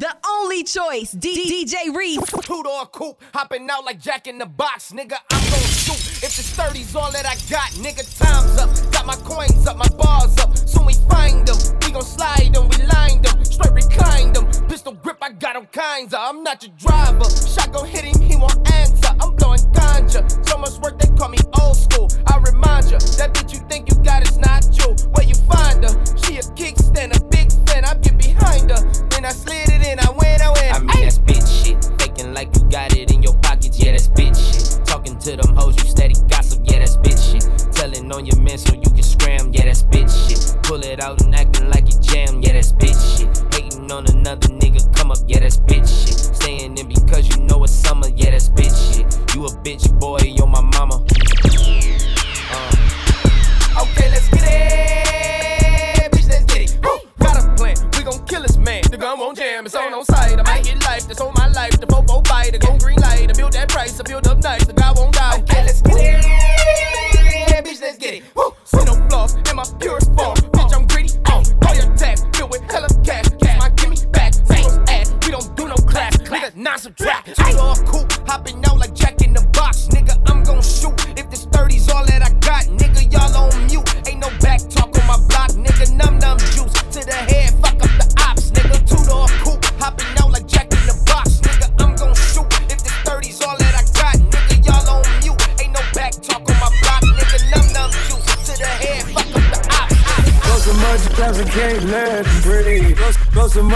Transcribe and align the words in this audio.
The 0.00 0.16
only 0.26 0.64
choice, 0.64 1.12
D- 1.12 1.66
DJ 1.66 1.94
Reese. 1.94 2.24
Two 2.40 2.62
door 2.62 2.86
coupe, 2.86 3.22
hopping 3.34 3.68
out 3.68 3.84
like 3.84 4.00
Jack 4.00 4.26
in 4.26 4.38
the 4.38 4.46
Box, 4.46 4.92
nigga. 4.92 5.16
I'm 5.30 5.42
gon' 5.50 5.60
shoot. 5.60 6.24
If 6.24 6.36
the 6.36 6.62
30's 6.62 6.96
all 6.96 7.12
that 7.12 7.26
I 7.26 7.36
got, 7.52 7.68
nigga, 7.84 8.00
time's 8.18 8.56
up. 8.56 8.70
Got 8.92 9.04
my 9.04 9.16
coins 9.28 9.66
up, 9.66 9.76
my 9.76 9.88
bars 9.98 10.38
up. 10.38 10.56
Soon 10.56 10.86
we 10.86 10.94
find 11.10 11.46
them. 11.46 11.58
We 11.84 11.92
gon' 11.92 12.00
slide 12.00 12.48
them, 12.54 12.70
we 12.70 12.82
lined 12.86 13.26
them. 13.26 13.44
Straight 13.44 13.74
reclined 13.74 14.36
them. 14.36 14.46
Pistol 14.70 14.94
grip, 14.94 15.18
I 15.20 15.32
got 15.32 15.52
them 15.52 15.66
kinds 15.66 16.14
of. 16.14 16.20
I'm 16.22 16.42
not 16.42 16.62
your 16.62 16.72
driver. 16.78 17.28
Shot 17.28 17.70
gon' 17.70 17.86
hit 17.86 18.04
him, 18.04 18.22
he 18.22 18.36
won't 18.36 18.56
answer. 18.72 19.14
I'm 19.20 19.36
blowing 19.36 19.60
ganja. 19.76 20.24
So 20.48 20.56
much 20.56 20.78
work, 20.78 20.98
they 20.98 21.14
call 21.14 21.28
me 21.28 21.36
old 21.60 21.76
school. 21.76 22.08
I 22.26 22.38
remind 22.38 22.90
ya, 22.90 22.96
that 23.20 23.34
bitch 23.34 23.52
you 23.52 23.60
think 23.68 23.90
you 23.90 23.96
got 24.02 24.26
is 24.26 24.38
not 24.38 24.64
you. 24.78 24.96
Where 25.12 25.26
you 25.26 25.34
find 25.44 25.84
her? 25.84 25.92
She 26.24 26.38
a 26.38 26.42
kickstand, 26.56 27.12
I 29.24 29.32
slid 29.32 29.68
it 29.68 29.86
in, 29.86 29.98
I 30.00 30.10
went, 30.10 30.40
I. 30.42 30.50
I 30.70 30.78
mean, 30.78 30.88
that's 31.02 31.18
bitch 31.18 31.64
shit. 31.64 31.76
Faking 32.00 32.32
like 32.32 32.54
you 32.56 32.62
got 32.70 32.96
it 32.96 33.12
in 33.12 33.22
your 33.22 33.34
pockets, 33.38 33.78
yeah, 33.78 33.92
that's 33.92 34.08
bitch 34.08 34.38
shit. 34.38 34.86
Talking 34.86 35.18
to 35.18 35.36
them 35.36 35.54
hoes, 35.56 35.76
you 35.82 35.90
steady 35.90 36.14
gossip, 36.28 36.60
yeah, 36.64 36.78
that's 36.78 36.96
bitch 36.96 37.20
shit. 37.32 37.74
Telling 37.74 38.10
on 38.12 38.24
your 38.24 38.40
man 38.40 38.56
so 38.56 38.74
you 38.74 38.90
can 38.90 39.02
scram, 39.02 39.50
yeah, 39.52 39.64
that's 39.64 39.82
bitch 39.82 40.10
shit. 40.28 40.62
Pull 40.62 40.84
it 40.84 41.00
out 41.00 41.20
and 41.22 41.34
acting 41.34 41.68
like 41.70 41.92
you 41.92 42.00
jam, 42.00 42.40
yeah, 42.40 42.52
that's 42.52 42.72
bitch 42.72 43.18
shit. 43.18 43.28
Hating 43.54 43.90
on 43.90 44.06
another 44.06 44.48
nigga, 44.48 44.80
come 44.96 45.10
up, 45.10 45.18
yeah, 45.26 45.40
that's 45.40 45.58
bitch 45.58 45.88
shit. 45.88 46.18
Staying 46.36 46.78
in 46.78 46.88
because 46.88 47.28
you 47.28 47.42
know 47.42 47.62
it's 47.64 47.72
summer, 47.72 48.08
yeah, 48.16 48.30
that's 48.30 48.48
bitch 48.48 48.94
shit. 48.94 49.06
You 49.34 49.46
a 49.46 49.50
bitch 49.64 49.90
boy, 49.98 50.19
build 64.04 64.26
up 64.26 64.38
nice. 64.42 64.64
The 64.64 64.72
guy 64.72 64.92
won't 64.92 65.14
die. 65.14 65.29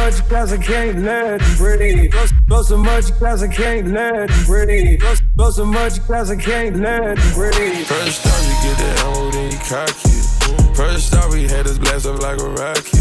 Much 0.05 0.29
class 0.29 0.53
I 0.53 0.59
can't 0.59 0.99
let 0.99 1.41
them 1.41 1.57
breathe. 1.57 2.13
Go 2.47 2.61
so 2.61 2.77
much 2.77 3.11
class 3.13 3.43
I 3.43 3.49
can't 3.49 3.89
let 3.89 4.29
them 4.29 4.45
breathe. 4.45 5.03
Go 5.35 5.51
so 5.51 5.65
much 5.65 5.99
class 6.01 6.29
I 6.29 6.37
can't 6.37 6.77
let 6.77 7.17
them 7.17 7.33
breathe. 7.33 7.87
First 7.87 8.27
off, 8.27 8.45
you 8.45 8.69
get 8.69 8.77
that 8.77 9.03
ammo, 9.07 9.31
then 9.31 9.51
you 9.51 9.59
cock 9.61 9.89
it. 9.89 10.77
First 10.77 11.15
off, 11.15 11.33
we 11.33 11.45
had 11.45 11.65
this 11.65 11.79
blast 11.79 12.05
up 12.05 12.21
like 12.21 12.39
a 12.39 12.51
rocket. 12.51 13.01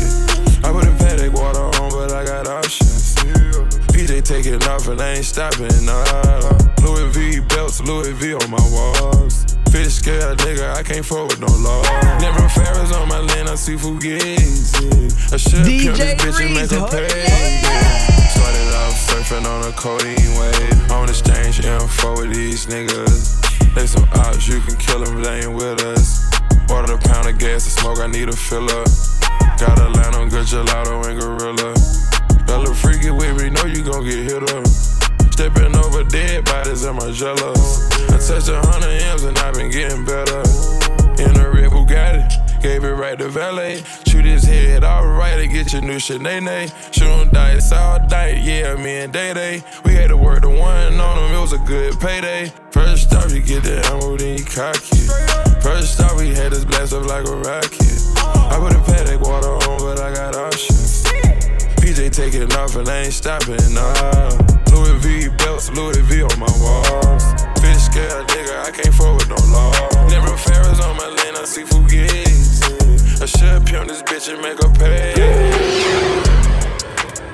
I 0.63 0.71
put 0.71 0.85
a 0.85 0.95
Patek 0.95 1.33
water 1.33 1.59
on, 1.83 1.91
but 1.91 2.13
I 2.13 2.23
got 2.23 2.47
options. 2.47 3.15
PJ 3.91 4.23
taking 4.23 4.63
off 4.63 4.87
and 4.87 5.01
I 5.01 5.15
ain't 5.15 5.25
stopping, 5.25 5.67
nah. 5.83 6.05
Louis 6.81 7.11
V 7.11 7.39
belts, 7.53 7.81
Louis 7.81 8.13
V 8.13 8.33
on 8.33 8.49
my 8.49 8.63
walls. 8.71 9.52
Fish 9.73 10.05
scale, 10.05 10.35
nigga, 10.45 10.69
I 10.75 10.83
can't 10.83 11.01
with 11.01 11.39
no 11.41 11.47
law. 11.47 11.81
Never 12.21 12.47
Ferris 12.47 12.93
on 12.93 13.09
my 13.09 13.17
land, 13.17 13.49
I 13.49 13.55
see 13.55 13.73
Fugazi. 13.73 15.09
I 15.33 15.37
should 15.37 15.65
pimp 15.65 15.97
this 15.97 16.13
bitch 16.21 16.45
and 16.45 16.53
make 16.53 16.69
her 16.69 16.85
pay. 16.93 17.09
Started 18.29 18.69
off 18.77 18.93
surfing 19.09 19.49
on 19.49 19.65
a 19.65 19.73
codeine 19.73 20.37
wave. 20.37 20.91
On 20.91 21.09
exchange 21.09 21.65
info 21.65 22.13
with 22.21 22.35
these 22.35 22.67
niggas. 22.67 23.73
They 23.73 23.87
some 23.87 24.07
ops, 24.13 24.47
you 24.47 24.61
can 24.61 24.77
kill 24.77 25.03
them, 25.03 25.23
they 25.23 25.41
ain't 25.41 25.55
with 25.55 25.81
us. 25.81 26.29
Ordered 26.69 26.93
a 26.93 26.97
pound 27.09 27.29
of 27.29 27.39
gas 27.39 27.63
to 27.63 27.71
smoke, 27.71 27.97
I 27.97 28.05
need 28.05 28.29
a 28.29 28.37
fill 28.37 28.69
up. 28.69 28.87
Got 29.57 29.79
a 29.79 29.89
line 29.89 30.13
on 30.13 30.29
good 30.29 30.45
gelato 30.45 31.01
and 31.09 31.19
gorilla. 31.19 31.73
Little 32.45 32.75
freaky 32.75 33.09
with 33.09 33.41
me, 33.41 33.49
know 33.49 33.65
you 33.65 33.83
gon' 33.83 34.05
get 34.05 34.19
hit 34.19 34.43
up. 34.53 34.92
Stepping 35.33 35.75
over 35.75 36.03
dead 36.03 36.45
bodies 36.45 36.85
in 36.85 36.95
my 36.95 37.09
jello. 37.09 37.53
I 37.53 38.19
touched 38.21 38.49
a 38.49 38.61
hundred 38.67 39.01
M's 39.01 39.23
and 39.23 39.35
I've 39.39 39.55
been 39.55 39.71
getting 39.71 40.05
better. 40.05 40.43
In 41.17 41.35
a 41.41 41.49
red 41.49 41.71
Bugatti, 41.71 42.61
gave 42.61 42.83
it 42.83 42.91
right 42.91 43.17
to 43.17 43.29
valet. 43.29 43.81
Shoot 44.05 44.25
his 44.25 44.43
head 44.43 44.83
alright 44.83 45.39
to 45.39 45.47
get 45.47 45.73
your 45.73 45.81
new 45.81 45.97
Sinead. 45.97 46.71
Shoot 46.93 47.31
dice 47.33 47.71
all 47.71 47.97
night, 48.09 48.43
yeah, 48.43 48.75
me 48.75 48.97
and 48.97 49.11
Day 49.11 49.33
Day. 49.33 49.63
We 49.83 49.95
had 49.95 50.09
to 50.09 50.17
work 50.17 50.43
the 50.43 50.49
one 50.49 50.99
on 50.99 51.17
him, 51.17 51.35
it 51.35 51.41
was 51.41 51.53
a 51.53 51.57
good 51.57 51.99
payday. 51.99 52.53
First 52.69 53.11
off, 53.15 53.33
you 53.33 53.41
get 53.41 53.63
the 53.63 53.83
ammo, 53.87 54.15
then 54.15 54.37
you 54.37 54.45
cock 54.45 54.75
it. 54.75 55.63
First 55.63 55.99
off, 55.99 56.15
we 56.15 56.29
had 56.35 56.51
this 56.51 56.63
blast 56.63 56.93
up 56.93 57.07
like 57.07 57.27
a 57.27 57.35
rocket. 57.37 58.01
I 58.17 58.57
put 58.59 58.73
a 58.73 58.81
Patek 58.85 59.19
water 59.19 59.49
on, 59.49 59.79
but 59.79 59.99
I 59.99 60.13
got 60.13 60.35
options. 60.35 60.72
PJ 61.93 62.11
taking 62.11 62.51
off 62.53 62.75
and 62.75 62.89
I 62.89 63.03
ain't 63.03 63.13
stopping, 63.13 63.59
nah. 63.71 64.29
Louis 64.71 64.97
V 64.97 65.29
belts, 65.37 65.69
Louis 65.71 66.01
V 66.01 66.23
on 66.23 66.39
my 66.39 66.49
walls. 66.59 67.23
Fish 67.61 67.83
scale, 67.85 68.25
nigga, 68.33 68.65
I 68.65 68.71
can't 68.71 68.95
fuck 68.95 69.15
with 69.15 69.29
no 69.29 69.35
law. 69.53 69.71
Never 70.09 70.35
Ferris 70.35 70.79
on 70.79 70.97
my 70.97 71.05
lane, 71.07 71.35
I 71.35 71.45
see 71.45 71.61
Fugazi. 71.61 73.21
I 73.21 73.25
should 73.25 73.65
pimp 73.67 73.87
this 73.89 74.01
bitch 74.01 74.33
and 74.33 74.41
make 74.41 74.59
her 74.63 74.69
pay. 74.73 75.13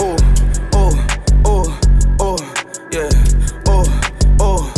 Oh, 0.02 0.18
oh, 0.74 0.92
oh, 1.46 1.80
oh, 2.20 2.38
yeah, 2.92 3.10
oh, 3.66 3.86
oh. 4.42 4.74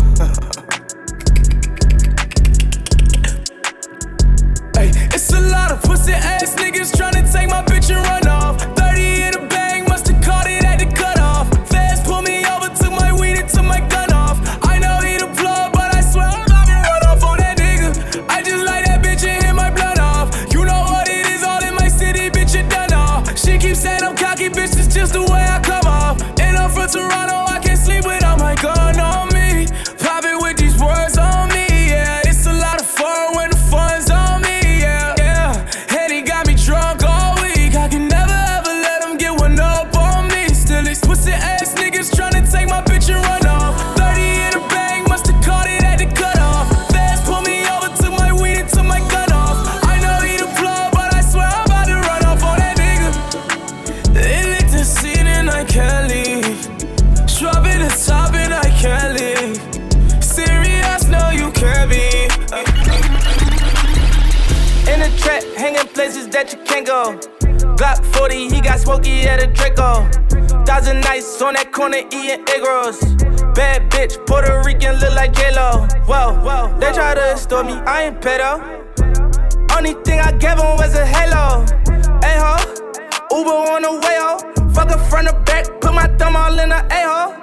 Hey, 4.78 4.92
it's 5.14 5.34
a 5.34 5.42
lot 5.42 5.72
of 5.72 5.82
pussy 5.82 6.14
ass 6.14 6.54
niggas 6.56 6.92
tryna 6.92 7.32
take 7.32 7.50
my 7.50 7.64
bitch 7.64 7.90
and 7.90 8.06
run 8.06 8.28
off. 8.28 8.81
That 66.86 67.18
you 67.18 67.20
can't 67.22 67.62
go. 67.62 67.76
Glock 67.76 68.06
40, 68.16 68.50
he 68.50 68.62
got 68.62 68.80
smoky 68.80 69.24
at 69.24 69.42
a 69.42 69.48
Draco. 69.48 70.10
Thousand 70.66 71.02
nights 71.02 71.42
on 71.42 71.54
that 71.56 71.72
corner 71.72 71.98
eating 71.98 72.44
egg 72.48 72.64
rolls. 72.64 73.00
Bad 73.54 73.90
bitch, 73.92 74.26
Puerto 74.26 74.62
Rican, 74.66 75.00
look 75.00 75.16
like 75.16 75.34
J-Lo. 75.34 75.88
Whoa, 76.06 76.40
whoa, 76.42 76.80
they 76.80 76.92
try 76.92 77.16
to 77.16 77.32
extort 77.32 77.66
me, 77.66 77.74
I 77.74 78.04
ain't 78.04 78.22
pedo. 78.22 78.62
Only 79.76 79.94
thing 80.04 80.20
I 80.20 80.32
gave 80.32 80.58
him 80.58 80.78
was 80.78 80.96
a 80.96 81.06
halo. 81.06 81.66
Hey 82.22 82.38
ho, 82.38 82.58
Uber 83.32 83.50
on 83.50 83.82
the 83.82 83.92
way 83.92 84.18
ho. 84.20 84.38
Fuck 84.74 84.92
her 84.92 85.10
front 85.10 85.28
or 85.28 85.40
back, 85.44 85.66
put 85.82 85.94
my 85.94 86.08
thumb 86.18 86.36
all 86.36 86.58
in 86.60 86.70
the 86.70 86.78
a 86.78 87.02
hole. 87.08 87.42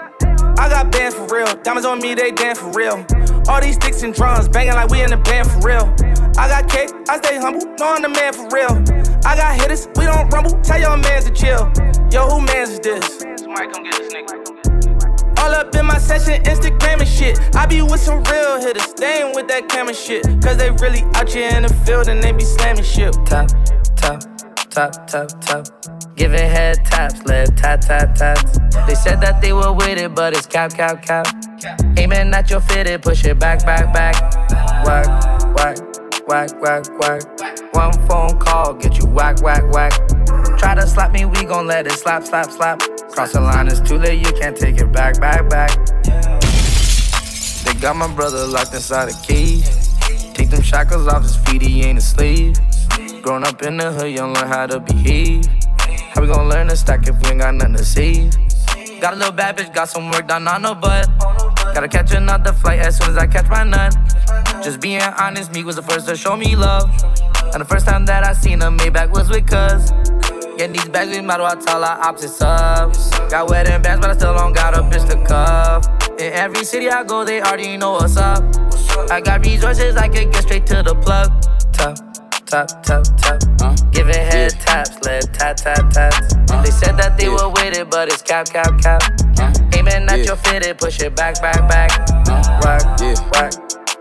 I 0.58 0.68
got 0.68 0.90
bands 0.90 1.14
for 1.14 1.26
real. 1.26 1.46
Diamonds 1.62 1.86
on 1.86 2.00
me, 2.00 2.14
they 2.14 2.30
dance 2.30 2.58
for 2.58 2.70
real. 2.70 3.04
All 3.48 3.60
these 3.60 3.76
sticks 3.76 4.02
and 4.02 4.14
drums 4.14 4.48
banging 4.48 4.74
like 4.74 4.90
we 4.90 5.02
in 5.02 5.10
the 5.10 5.16
band 5.16 5.50
for 5.50 5.60
real. 5.60 5.94
I 6.38 6.46
got 6.48 6.68
cake, 6.68 6.90
I 7.08 7.18
stay 7.18 7.36
humble, 7.36 7.64
know 7.78 7.94
I'm 7.94 8.02
the 8.02 8.08
man 8.08 8.32
for 8.32 8.46
real. 8.54 9.07
I 9.24 9.36
got 9.36 9.60
hitters, 9.60 9.88
we 9.96 10.04
don't 10.04 10.28
rumble. 10.30 10.60
Tell 10.62 10.80
your 10.80 10.96
mans 10.96 11.24
to 11.24 11.30
chill. 11.30 11.70
Yo, 12.10 12.28
who 12.28 12.40
mans 12.40 12.70
is 12.70 12.80
this? 12.80 13.18
Somebody 13.40 13.68
come 13.72 13.84
get 13.84 13.96
this 13.96 14.12
nigga. 14.12 15.38
All 15.38 15.52
up 15.52 15.74
in 15.74 15.86
my 15.86 15.98
session, 15.98 16.42
Instagram 16.44 17.00
and 17.00 17.08
shit. 17.08 17.38
I 17.54 17.66
be 17.66 17.82
with 17.82 18.00
some 18.00 18.22
real 18.24 18.60
hitters, 18.60 18.92
they 18.94 19.22
ain't 19.22 19.34
with 19.34 19.48
that 19.48 19.68
camera 19.68 19.94
shit. 19.94 20.24
Cause 20.42 20.56
they 20.56 20.70
really 20.70 21.02
out 21.14 21.28
here 21.28 21.50
in 21.54 21.62
the 21.62 21.74
field 21.84 22.08
and 22.08 22.22
they 22.22 22.32
be 22.32 22.44
slamming 22.44 22.84
shit. 22.84 23.12
Top, 23.26 23.48
top, 23.96 24.22
top, 24.70 25.06
top, 25.06 25.40
top. 25.40 25.66
Giving 26.16 26.40
head 26.40 26.84
taps, 26.84 27.22
led 27.24 27.56
tat 27.56 27.82
tat 27.82 28.16
tats. 28.16 28.58
They 28.86 28.94
said 28.94 29.20
that 29.20 29.40
they 29.40 29.52
were 29.52 29.72
with 29.72 29.98
it, 29.98 30.14
but 30.14 30.32
it's 30.32 30.46
cap 30.46 30.74
cap 30.74 31.02
cap. 31.02 31.26
Aiming 31.96 32.34
at 32.34 32.50
your 32.50 32.60
fitted, 32.60 33.02
push 33.02 33.24
it 33.24 33.38
back 33.38 33.64
back 33.64 33.92
back. 33.92 34.14
Whack 34.84 35.56
whack 35.56 36.07
whack 36.28 36.50
whack 36.60 36.84
whack. 36.98 37.22
One 37.72 37.92
phone 38.06 38.38
call, 38.38 38.74
get 38.74 38.98
you 38.98 39.06
whack 39.06 39.40
whack 39.42 39.64
whack. 39.72 39.92
Try 40.58 40.74
to 40.74 40.86
slap 40.86 41.12
me, 41.12 41.24
we 41.24 41.44
gon' 41.44 41.66
let 41.66 41.86
it 41.86 41.92
slap 41.92 42.22
slap 42.24 42.50
slap. 42.50 42.80
Cross 43.10 43.32
the 43.32 43.40
line, 43.40 43.66
it's 43.66 43.80
too 43.80 43.96
late, 43.96 44.24
you 44.24 44.32
can't 44.38 44.56
take 44.56 44.78
it 44.78 44.92
back 44.92 45.18
back 45.20 45.48
back. 45.48 45.70
They 47.64 47.80
got 47.80 47.96
my 47.96 48.12
brother 48.14 48.46
locked 48.46 48.74
inside 48.74 49.08
a 49.08 49.26
cage. 49.26 49.64
Take 50.34 50.50
them 50.50 50.62
shackles 50.62 51.08
off 51.08 51.22
his 51.22 51.36
feet, 51.36 51.62
he 51.62 51.82
ain't 51.82 51.98
a 51.98 52.02
slave. 52.02 52.56
Grown 53.22 53.44
up 53.44 53.62
in 53.62 53.78
the 53.78 53.90
hood, 53.90 54.12
young 54.12 54.34
learn 54.34 54.48
how 54.48 54.66
to 54.66 54.80
behave. 54.80 55.46
How 56.12 56.20
we 56.20 56.26
gon' 56.26 56.48
learn 56.48 56.68
to 56.68 56.76
stack 56.76 57.08
if 57.08 57.20
we 57.22 57.30
ain't 57.30 57.40
got 57.40 57.54
nothing 57.54 57.76
to 57.76 57.84
save? 57.84 58.36
Got 59.00 59.14
a 59.14 59.16
little 59.16 59.32
bad 59.32 59.56
bitch, 59.56 59.72
got 59.72 59.88
some 59.88 60.10
work 60.10 60.28
done 60.28 60.46
on 60.46 60.64
her 60.64 60.74
butt. 60.74 61.08
Gotta 61.78 61.86
catch 61.86 62.12
another 62.12 62.52
flight 62.52 62.80
as 62.80 62.98
soon 62.98 63.10
as 63.10 63.16
I 63.16 63.28
catch 63.28 63.48
my 63.48 63.62
nut. 63.62 63.94
Just 64.64 64.80
being 64.80 65.00
honest, 65.00 65.52
me 65.52 65.62
was 65.62 65.76
the 65.76 65.82
first 65.82 66.08
to 66.08 66.16
show 66.16 66.36
me 66.36 66.56
love. 66.56 66.90
And 67.52 67.60
the 67.60 67.64
first 67.64 67.86
time 67.86 68.04
that 68.06 68.26
I 68.26 68.32
seen 68.32 68.62
a 68.62 68.64
Maybach 68.64 69.10
was 69.10 69.28
with 69.28 69.46
cuz. 69.46 69.92
Getting 70.56 70.72
these 70.72 70.88
bags, 70.88 71.12
we 71.12 71.18
as 71.18 71.24
well 71.24 71.56
tell 71.56 71.84
our 71.84 72.00
opposites 72.00 72.42
up. 72.42 72.94
Got 73.30 73.48
wedding 73.48 73.80
bands, 73.80 74.00
but 74.00 74.10
I 74.10 74.14
still 74.14 74.34
don't 74.34 74.54
got 74.54 74.76
a 74.76 74.82
bitch 74.82 75.08
to 75.08 75.24
cuff. 75.24 75.86
In 76.18 76.32
every 76.32 76.64
city 76.64 76.90
I 76.90 77.04
go, 77.04 77.24
they 77.24 77.40
already 77.40 77.76
know 77.76 77.92
what's 77.92 78.16
up. 78.16 78.42
I 79.08 79.20
got 79.20 79.46
resources, 79.46 79.94
I 79.94 80.08
could 80.08 80.32
get 80.32 80.42
straight 80.42 80.66
to 80.66 80.82
the 80.82 80.96
plug. 80.96 81.30
Tough 81.72 82.27
tap, 82.48 82.68
tap, 82.82 83.04
tap. 83.18 83.40
Uh, 83.60 83.74
Giving 83.92 84.14
head 84.14 84.52
yeah. 84.52 84.64
taps, 84.64 84.98
led 85.04 85.22
tap, 85.34 85.56
tap, 85.56 85.90
taps. 85.90 86.34
Uh, 86.50 86.62
they 86.62 86.70
said 86.70 86.96
that 86.96 87.16
they 87.18 87.26
yeah. 87.26 87.36
were 87.36 87.50
with 87.50 87.76
it, 87.76 87.90
but 87.90 88.08
it's 88.08 88.22
cap, 88.22 88.48
cap, 88.48 88.80
cap. 88.80 89.02
Uh, 89.38 89.52
Aiming 89.76 90.08
at 90.08 90.18
yeah. 90.18 90.24
your 90.24 90.36
fitted, 90.36 90.78
push 90.78 91.00
it 91.00 91.14
back, 91.14 91.40
back, 91.40 91.68
back. 91.68 91.90
Uh, 92.28 92.60
whack, 92.62 93.00
yeah. 93.00 93.14
whack, 93.30 93.52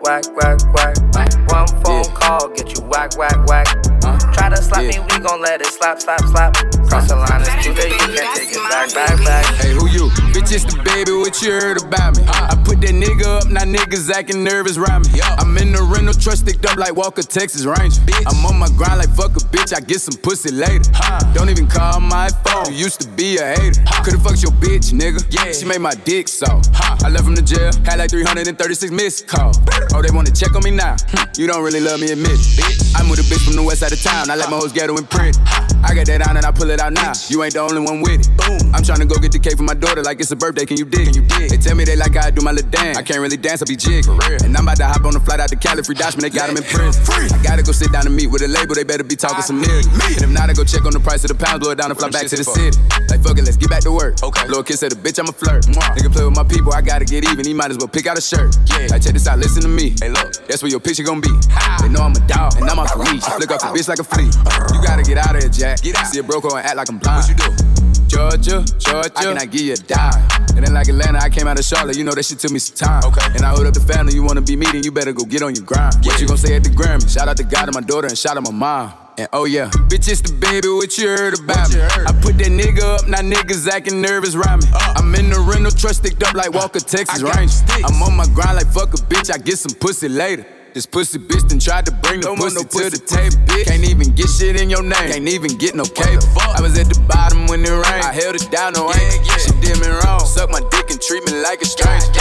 whack, 0.02 0.24
whack, 0.36 0.98
whack. 1.14 1.52
One 1.52 1.68
phone 1.84 2.16
call, 2.16 2.50
get 2.50 2.78
you 2.78 2.84
whack, 2.86 3.18
whack, 3.18 3.46
whack. 3.48 3.97
Try 4.34 4.50
to 4.50 4.58
slap 4.58 4.84
me, 4.84 5.00
we 5.00 5.20
gon' 5.20 5.42
let 5.42 5.62
it 5.62 5.68
slap, 5.68 6.02
slap, 6.02 6.22
slap. 6.22 6.54
Cross 6.90 7.10
the 7.10 7.16
line, 7.16 7.42
it's 7.42 7.66
too 7.66 7.74
late, 7.74 7.92
you 7.92 8.16
can't 8.16 8.36
take 8.36 8.52
it 8.52 8.64
back, 8.70 8.94
back, 8.94 9.18
back. 9.26 9.46
Hey, 9.56 9.74
who 9.74 9.88
you? 9.88 10.10
Bitch, 10.34 10.52
it's 10.54 10.64
the 10.64 10.82
baby, 10.84 11.12
what 11.12 11.42
you 11.42 11.52
heard 11.52 11.82
about 11.82 12.18
me? 12.18 12.24
I 12.28 12.56
put 12.64 12.82
that 12.82 12.94
nigga 12.94 13.42
up, 13.42 13.50
now 13.50 13.64
niggas 13.64 14.10
acting 14.12 14.44
nervous 14.44 14.78
around 14.78 15.12
me. 15.12 15.20
I'm 15.22 15.58
in 15.58 15.72
the 15.72 15.84
rental 15.84 16.14
truck, 16.14 16.38
sticked 16.38 16.66
up 16.66 16.78
like 16.78 16.96
Walker, 16.96 17.24
Texas 17.24 17.66
Ranger. 17.66 18.02
I'm 18.26 18.46
on 18.46 18.58
my 18.58 18.70
grind 18.78 19.00
like 19.00 19.10
fuck 19.10 19.36
a 19.36 19.44
bitch, 19.52 19.76
I 19.76 19.80
get 19.82 20.02
some 20.02 20.16
pussy 20.22 20.52
later. 20.52 20.90
Don't 21.34 21.50
even 21.50 21.68
call 21.68 22.00
my 22.00 22.30
phone, 22.46 22.72
you 22.74 22.86
used 22.88 23.02
to 23.02 23.08
be 23.10 23.38
a 23.38 23.46
hater. 23.46 23.82
Could've 24.04 24.22
fucked 24.22 24.44
your 24.44 24.54
bitch, 24.64 24.94
nigga. 24.94 25.20
Yeah, 25.30 25.52
she 25.52 25.66
made 25.66 25.82
my 25.82 25.94
dick 26.06 26.28
so. 26.28 26.62
I 27.04 27.10
left 27.10 27.26
from 27.26 27.36
the 27.36 27.42
jail, 27.42 27.72
had 27.86 28.00
like 28.00 28.10
336 28.10 28.92
missed 28.92 29.28
calls. 29.28 29.60
Oh, 29.94 30.02
they 30.02 30.12
wanna 30.14 30.32
check 30.32 30.56
on 30.56 30.64
me 30.64 30.72
now? 30.72 30.96
You 31.38 31.48
don't 31.48 31.64
really 31.64 31.82
love 31.82 32.00
me, 32.00 32.12
admit 32.12 32.38
it. 32.38 32.96
I'm 32.96 33.10
with 33.10 33.20
a 33.20 33.28
bitch 33.28 33.44
from 33.46 33.56
the 33.56 33.64
west 33.64 33.82
side 33.82 33.92
of 33.92 34.02
town, 34.08 34.30
I 34.32 34.36
let 34.36 34.50
my 34.50 34.58
hoes 34.58 34.72
ghetto 34.72 34.96
and 34.96 35.10
print. 35.10 35.38
I 35.84 35.94
got 35.94 36.08
that 36.08 36.26
on 36.28 36.38
and 36.38 36.46
I 36.46 36.52
pull 36.52 36.70
it 36.72 36.80
out 36.80 36.94
now. 36.94 37.14
You 37.30 37.44
ain't 37.44 37.54
the 37.54 37.62
only 37.62 37.80
one 37.80 38.02
with 38.02 38.26
it. 38.26 38.30
Boom. 38.40 38.74
I'm 38.74 38.82
trying 38.84 39.00
to 39.00 39.06
go 39.06 39.16
get 39.20 39.32
the 39.32 39.40
cake 39.40 39.58
for 39.58 39.64
my 39.64 39.76
daughter 39.76 40.02
like 40.02 40.20
it's 40.20 40.32
a 40.32 40.36
birthday. 40.36 40.66
Can 40.66 40.78
you 40.78 40.86
dig? 40.86 41.12
Can 41.12 41.16
you 41.16 41.26
dig? 41.28 41.52
They 41.52 41.58
tell 41.58 41.76
me 41.76 41.84
they 41.84 41.96
like 41.96 42.16
I 42.18 42.32
do 42.32 42.42
my 42.42 42.52
little 42.52 42.70
dance. 42.72 42.98
I 42.98 43.04
can't 43.04 43.20
really 43.20 43.38
dance, 43.38 43.62
I 43.62 43.66
be 43.66 43.76
jig. 43.76 44.06
For. 44.06 44.18
And 44.44 44.58
I'm 44.58 44.66
about 44.66 44.78
to 44.78 44.88
hop 44.88 45.06
on 45.06 45.14
the 45.14 45.22
flight 45.22 45.40
out 45.40 45.50
to 45.50 45.56
Cali, 45.56 45.84
free 45.84 45.96
Dashman, 45.96 46.24
they 46.26 46.34
got 46.34 46.50
him 46.50 46.58
in 46.58 46.64
prison. 46.64 46.98
Free. 47.06 47.30
I 47.30 47.38
gotta 47.44 47.64
go 47.64 47.72
sit 47.72 47.92
down 47.92 48.08
and 48.08 48.16
meet 48.16 48.28
with 48.28 48.42
a 48.42 48.50
label, 48.50 48.74
they 48.74 48.84
better 48.84 49.04
be 49.04 49.16
talking 49.16 49.44
some 49.44 49.62
ah, 49.62 49.68
niggas. 49.68 50.18
And 50.18 50.24
if 50.28 50.32
not, 50.32 50.50
I 50.50 50.54
go 50.54 50.64
check 50.64 50.84
on 50.86 50.94
the 50.94 51.04
price 51.04 51.24
of 51.24 51.30
the 51.30 51.38
pounds, 51.38 51.62
blow 51.62 51.72
it 51.72 51.78
down 51.78 51.92
and 51.92 52.00
fly 52.00 52.10
back 52.10 52.28
to 52.28 52.36
the 52.36 52.44
city. 52.44 52.76
Like 53.08 53.22
fuck 53.22 53.38
it, 53.38 53.46
let's 53.46 53.58
get 53.58 53.70
back 53.70 53.86
to 53.86 53.92
work. 53.92 54.24
Okay. 54.24 54.48
Little 54.48 54.64
kid 54.64 54.82
said 54.82 54.92
a 54.92 54.98
bitch, 54.98 55.20
I'm 55.20 55.30
a 55.30 55.36
flirt. 55.36 55.70
Nigga 55.70 56.12
play 56.12 56.26
with 56.26 56.36
my 56.36 56.44
people, 56.44 56.74
I 56.74 56.82
gotta 56.82 57.06
get 57.06 57.24
even. 57.24 57.46
He 57.46 57.54
might 57.54 57.72
as 57.72 57.78
well 57.78 57.88
pick 57.88 58.08
out 58.08 58.18
a 58.18 58.22
shirt. 58.22 58.58
Yeah. 58.66 58.88
Like 58.90 59.06
check 59.06 59.14
this 59.14 59.28
out, 59.28 59.40
listen 59.40 59.62
to 59.62 59.72
me. 59.72 59.94
Hey 60.02 60.10
look, 60.10 60.34
that's 60.50 60.62
where 60.62 60.72
your 60.72 60.82
picture 60.82 61.04
gonna 61.04 61.22
be. 61.22 61.32
They 61.80 61.90
know 61.90 62.02
I'm 62.02 62.18
a 62.18 62.24
dog, 62.28 62.58
and 62.58 62.68
I'm 62.68 62.80
off 62.80 62.92
the 62.92 63.00
leash. 63.00 63.24
Flick 63.24 63.52
off 63.52 63.62
the 63.62 63.72
bitch 63.72 63.88
like 63.88 63.97
a 64.00 64.04
flea. 64.04 64.26
You 64.26 64.82
gotta 64.84 65.04
get 65.04 65.18
out 65.18 65.36
of 65.36 65.42
here, 65.42 65.52
Jack. 65.52 65.82
Get 65.82 65.96
out. 65.96 66.08
See 66.08 66.20
a 66.20 66.24
broke 66.24 66.46
and 66.46 66.56
act 66.56 66.76
like 66.76 66.90
I'm 66.90 66.98
blind. 66.98 67.24
What 67.24 67.30
you 67.30 67.36
do? 67.36 67.78
Georgia, 68.08 68.64
Georgia, 68.80 69.12
I 69.16 69.24
cannot 69.24 69.52
give 69.52 69.62
you 69.62 69.74
a 69.74 69.78
dime. 69.78 70.28
And 70.56 70.66
then 70.66 70.74
like 70.74 70.88
Atlanta, 70.88 71.20
I 71.20 71.30
came 71.30 71.46
out 71.46 71.60
of 71.60 71.66
Charlotte, 71.66 71.98
you 71.98 72.04
know 72.04 72.14
that 72.14 72.26
shit 72.26 72.40
took 72.40 72.52
me 72.52 72.60
some 72.60 72.76
time. 72.76 73.04
Okay. 73.06 73.26
And 73.36 73.44
I 73.44 73.50
hold 73.50 73.68
up 73.68 73.74
the 73.74 73.82
family, 73.82 74.14
you 74.14 74.24
wanna 74.24 74.42
be 74.42 74.56
meeting? 74.56 74.84
you 74.84 74.92
better 74.92 75.12
go 75.14 75.26
get 75.26 75.44
on 75.44 75.54
your 75.54 75.66
grind. 75.66 75.96
Yeah. 76.02 76.14
What 76.14 76.22
you 76.22 76.28
gonna 76.28 76.38
say 76.38 76.56
at 76.56 76.64
the 76.64 76.70
Grammy? 76.70 77.08
Shout 77.12 77.28
out 77.28 77.38
to 77.38 77.44
God 77.44 77.68
and 77.68 77.76
my 77.76 77.82
daughter, 77.82 78.08
and 78.08 78.18
shout 78.18 78.38
out 78.38 78.44
my 78.44 78.52
mom. 78.52 78.94
And 79.18 79.28
oh 79.34 79.46
yeah, 79.46 79.70
bitch, 79.90 80.08
it's 80.10 80.22
the 80.22 80.34
baby, 80.34 80.70
what 80.70 80.98
you 80.98 81.10
heard 81.10 81.40
about 81.40 81.70
me? 81.74 81.80
Heard? 81.80 82.08
I 82.08 82.14
put 82.22 82.38
that 82.38 82.54
nigga 82.54 82.82
up, 82.82 83.08
now 83.08 83.20
niggas 83.20 83.68
acting 83.68 84.02
nervous 84.02 84.36
around 84.36 84.64
me. 84.64 84.70
Uh, 84.74 84.94
I'm 84.98 85.14
in 85.16 85.30
the 85.30 85.40
rental 85.40 85.72
truck 85.72 85.94
sticked 85.94 86.24
up 86.24 86.34
like 86.34 86.54
Walker, 86.54 86.80
Texas 86.80 87.22
Ranger. 87.22 87.86
I'm 87.86 88.02
on 88.02 88.16
my 88.16 88.26
grind 88.34 88.58
like 88.58 88.68
fuck 88.68 88.94
a 88.94 88.98
bitch, 88.98 89.34
I 89.34 89.38
get 89.38 89.58
some 89.58 89.78
pussy 89.80 90.08
later. 90.08 90.46
This 90.78 90.86
pussy 90.86 91.18
bitch 91.18 91.50
done 91.50 91.58
tried 91.58 91.88
to 91.88 91.92
bring 92.06 92.22
the 92.22 92.30
pussy, 92.38 92.54
no 92.54 92.62
pussy 92.62 92.94
to 92.94 93.02
the 93.02 93.02
table, 93.02 93.34
bitch. 93.50 93.66
Can't 93.66 93.90
even 93.90 94.14
get 94.14 94.30
shit 94.30 94.62
in 94.62 94.70
your 94.70 94.86
name. 94.86 95.10
Can't 95.10 95.26
even 95.26 95.58
get 95.58 95.74
no 95.74 95.82
cable. 95.82 96.22
I 96.38 96.62
was 96.62 96.78
at 96.78 96.86
the 96.86 97.02
bottom 97.10 97.50
when 97.50 97.66
it 97.66 97.74
rained. 97.74 98.06
I 98.06 98.14
held 98.14 98.38
it 98.38 98.46
down, 98.54 98.78
no 98.78 98.86
yeah, 98.94 99.02
ain't. 99.02 99.26
Yeah. 99.26 99.42
She 99.42 99.52
did 99.58 99.82
me 99.82 99.90
wrong. 99.90 100.22
Suck 100.22 100.54
my 100.54 100.62
dick 100.70 100.86
and 100.94 101.02
treat 101.02 101.26
me 101.26 101.42
like 101.42 101.66
a 101.66 101.66
stranger. 101.66 102.14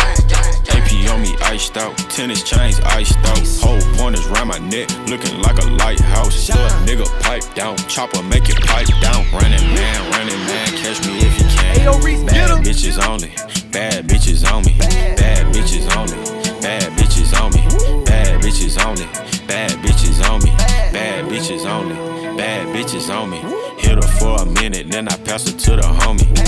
AP 0.73 0.89
on 1.13 1.21
me 1.21 1.37
iced 1.53 1.77
out, 1.77 1.93
tennis 2.09 2.41
chains 2.49 2.81
iced 2.97 3.21
out. 3.29 3.45
Whole 3.61 3.85
pointers 4.01 4.25
round 4.33 4.49
my 4.49 4.59
neck, 4.73 4.89
looking 5.05 5.37
like 5.45 5.61
a 5.61 5.69
lighthouse. 5.77 6.49
Little 6.49 6.65
nigga 6.89 7.05
pipe 7.21 7.45
down, 7.53 7.77
chopper 7.93 8.25
make 8.25 8.49
it 8.49 8.57
pipe 8.65 8.89
down. 9.05 9.21
Running 9.37 9.69
man, 9.77 10.01
running 10.17 10.41
man, 10.49 10.73
catch 10.81 11.05
me 11.05 11.21
if 11.21 11.37
you 11.37 11.45
can. 11.61 12.25
Bad 12.25 12.65
bitches 12.65 12.97
only, 13.05 13.37
bad 13.69 14.09
bitches 14.09 14.49
on 14.49 14.65
me, 14.65 14.81
bad 15.21 15.45
bitches 15.53 15.85
only, 15.93 16.17
bitches 18.95 19.09
only, 19.09 19.47
bad 19.47 19.71
bitches 19.83 20.31
on 20.31 20.43
me, 20.43 20.51
bad 20.93 21.25
bitches 21.25 21.67
on 21.67 21.89
only, 21.89 22.37
bad 22.37 22.67
bitches 22.75 23.11
on 23.15 23.31
me. 23.31 23.39
Hit 23.81 23.97
her 23.97 24.03
for 24.19 24.43
a 24.43 24.47
minute, 24.47 24.91
then 24.91 25.09
I 25.09 25.17
pass 25.17 25.51
her 25.51 25.57
to 25.57 25.77
the 25.77 25.83
homie. 25.83 26.46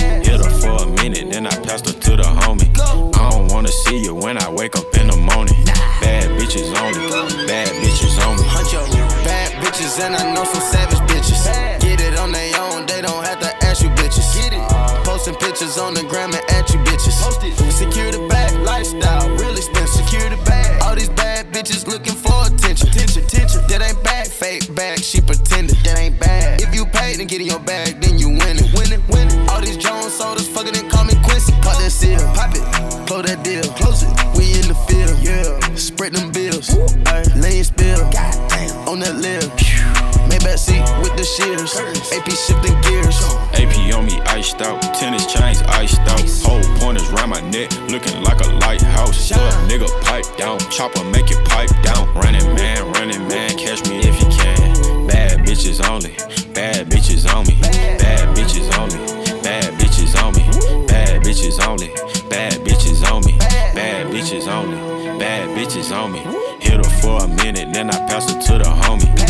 Bad 56.59 56.89
bitches 56.91 57.25
on 57.33 57.47
me. 57.47 57.55
Bad 57.61 58.37
bitches 58.37 58.77
only. 58.81 58.99
Bad 59.43 59.75
bitches 59.79 60.21
on 60.21 60.35
me. 60.35 60.43
Bad 60.89 61.23
bitches 61.23 61.65
only. 61.65 61.87
Bad 62.29 62.65
bitches 62.65 63.09
on 63.13 63.25
me. 63.25 63.39
Bad 63.39 64.09
bitches 64.09 64.49
only. 64.49 64.77
Bad 65.21 65.57
bitches 65.57 65.93
on 65.97 66.11
me. 66.11 66.19
Hit 66.59 66.85
her 66.85 67.01
for 67.01 67.23
a 67.23 67.29
minute, 67.29 67.73
then 67.73 67.91
I 67.91 67.99
pass 68.09 68.33
her 68.33 68.41
to 68.41 68.59
the 68.59 68.65
homie 68.65 69.28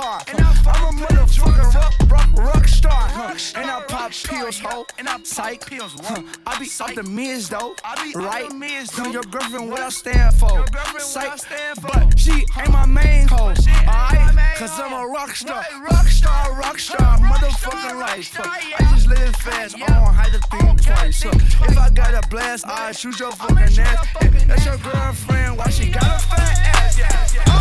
guitar. 0.00 0.22
Huh? 0.28 0.70
I'm 0.70 0.96
a 0.96 1.06
motherfucking 1.06 1.74
rock, 1.74 2.10
rock, 2.10 2.54
rock 2.54 2.68
star, 2.68 2.92
huh? 2.92 3.34
and 3.56 3.70
I 3.70 3.82
pop 3.82 4.12
pills, 4.12 4.58
ho, 4.60 4.86
and 4.98 5.08
I 5.08 5.18
psych. 5.22 5.66
pills. 5.66 5.94
Huh? 6.00 6.22
I 6.46 6.58
be 6.58 6.66
off 6.80 6.94
the 6.94 7.02
mids 7.02 7.48
though, 7.48 7.74
right? 8.14 8.48
Tell 8.88 9.12
your 9.12 9.22
girlfriend 9.24 9.70
what 9.70 9.80
I 9.80 9.88
stand 9.88 10.34
for, 10.34 10.64
psych, 10.98 11.40
but 11.82 12.18
she 12.18 12.32
ain't 12.58 12.70
my 12.70 12.86
main 12.86 13.28
hoe, 13.28 13.54
alright? 13.86 14.56
Cause 14.56 14.78
I'm 14.78 14.92
a 14.92 15.06
rock 15.06 15.34
star, 15.34 15.64
rock 15.82 16.06
star, 16.06 16.54
rock 16.54 16.78
star, 16.78 17.18
motherfucking 17.18 17.98
life. 17.98 18.40
I 18.40 18.94
just 18.94 19.08
live 19.08 19.36
fast, 19.36 19.76
I 19.76 19.86
don't 19.86 20.14
have 20.14 20.32
to 20.32 20.40
think 20.56 20.82
twice. 20.82 21.24
If 21.24 21.78
I 21.78 21.90
got 21.90 22.24
a 22.24 22.28
blast, 22.28 22.66
I 22.66 22.92
shoot 22.92 23.18
your 23.18 23.32
fucking 23.32 23.78
ass. 23.78 24.06
That's 24.46 24.64
your 24.66 24.76
girlfriend, 24.78 25.58
why 25.58 25.70
she 25.70 25.90
got 25.90 26.04
a 26.04 26.18
fat 26.18 26.76
ass? 26.76 27.59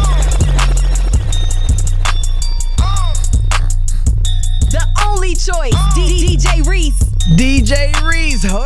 The 5.29 5.35
only 5.53 5.69
choice, 5.69 5.93
D- 5.93 6.37
DJ 6.37 6.65
Reese. 6.65 6.97
DJ 7.37 7.93
Reese, 8.01 8.43
holy. 8.43 8.65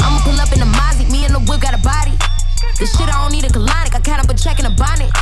I'ma 0.00 0.24
pull 0.24 0.40
up 0.40 0.50
in 0.54 0.60
the 0.60 0.64
Mozzie, 0.64 1.04
me 1.12 1.26
and 1.26 1.34
the 1.34 1.40
whip 1.40 1.60
got 1.60 1.74
a 1.74 1.82
body. 1.84 2.16
This 2.78 2.96
shit 2.96 3.12
I 3.12 3.20
don't 3.20 3.30
need 3.30 3.44
a 3.44 3.48
colonic, 3.48 3.94
I 3.94 4.00
count 4.00 4.24
up 4.24 4.30
a 4.30 4.34
check 4.34 4.58
in 4.58 4.64
a 4.64 4.70
bonnet. 4.70 5.12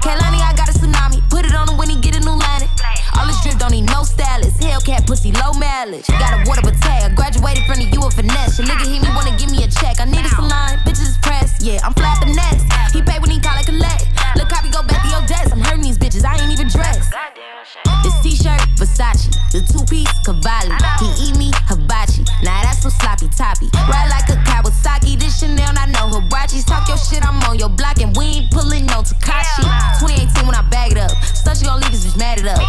Kalani, 0.00 0.40
I 0.40 0.54
got 0.56 0.70
a 0.70 0.72
tsunami, 0.72 1.20
put 1.28 1.44
it 1.44 1.54
on 1.54 1.68
him 1.68 1.76
when 1.76 1.90
he 1.90 2.00
get 2.00 2.16
a 2.16 2.20
new 2.20 2.32
line. 2.32 2.64
All 3.18 3.26
this 3.26 3.40
drip 3.42 3.58
don't 3.58 3.72
need 3.72 3.86
no 3.86 4.02
stylist. 4.02 4.60
Hellcat 4.60 5.06
pussy, 5.06 5.32
low 5.32 5.52
mileage. 5.54 6.06
Got 6.06 6.34
a 6.34 6.48
water 6.48 6.62
tag. 6.80 7.16
Graduated 7.16 7.64
from 7.64 7.78
the 7.78 7.88
U 7.96 8.06
of 8.06 8.14
finesse. 8.14 8.58
Your 8.58 8.68
nigga 8.68 8.86
hit 8.86 9.02
me, 9.02 9.08
wanna 9.14 9.36
give 9.36 9.50
me 9.50 9.64
a 9.64 9.68
check. 9.68 10.00
I 10.00 10.04
need 10.04 10.24
a 10.24 10.30
salon. 10.30 10.78
Bitches 10.86 11.14
is 11.14 11.18
pressed. 11.18 11.62
Yeah, 11.62 11.80
I'm 11.84 11.94
flat 11.94 12.18
finesse. 12.22 12.62
He 12.92 13.02
pay 13.02 13.18
when 13.18 13.30
he 13.30 13.40
call 13.40 13.58
it 13.58 13.66
collect. 13.66 14.06
Look, 14.36 14.48
copy, 14.48 14.70
go 14.70 14.82
back 14.82 15.02
to 15.02 15.08
your 15.08 15.24
desk. 15.26 15.52
I'm 15.52 15.60
hurting 15.60 15.82
these 15.82 15.98
bitches. 15.98 16.24
I 16.24 16.38
ain't 16.38 16.52
even 16.52 16.68
dressed. 16.68 17.12
This 18.02 18.16
t-shirt, 18.22 18.60
Versace. 18.80 19.28
The 19.52 19.60
two-piece, 19.60 20.10
Cavalli. 20.24 20.72
He 20.98 21.08
eat 21.28 21.36
me, 21.36 21.50
hibachi. 21.68 22.24
Now 22.42 22.62
that's 22.62 22.82
some 22.82 22.90
sloppy 22.90 23.28
toppy. 23.36 23.68
Ride 23.90 24.08
like 24.08 24.28
a 24.30 24.38
Kawasaki. 24.48 25.18
This 25.18 25.38
Chanel, 25.38 25.74
I 25.76 25.86
know 25.86 26.08
Huaraches. 26.08 26.64
Talk 26.66 26.88
your 26.88 26.96
shit, 26.96 27.26
I'm 27.26 27.42
on 27.44 27.58
your 27.58 27.68
block. 27.68 28.00
And 28.00 28.16
we 28.16 28.40
ain't 28.40 28.50
pulling 28.50 28.86
no 28.86 29.02
Tekashi. 29.02 29.66
2018 30.00 30.46
when 30.46 30.54
I 30.54 30.62
bag 30.70 30.92
it 30.92 30.98
up. 30.98 31.10
Stuff 31.22 31.58
she 31.58 31.66
gon' 31.66 31.80
leave 31.80 31.92
us, 31.92 32.06
bitch 32.06 32.18
mad 32.18 32.38
it 32.40 32.46
up. 32.46 32.60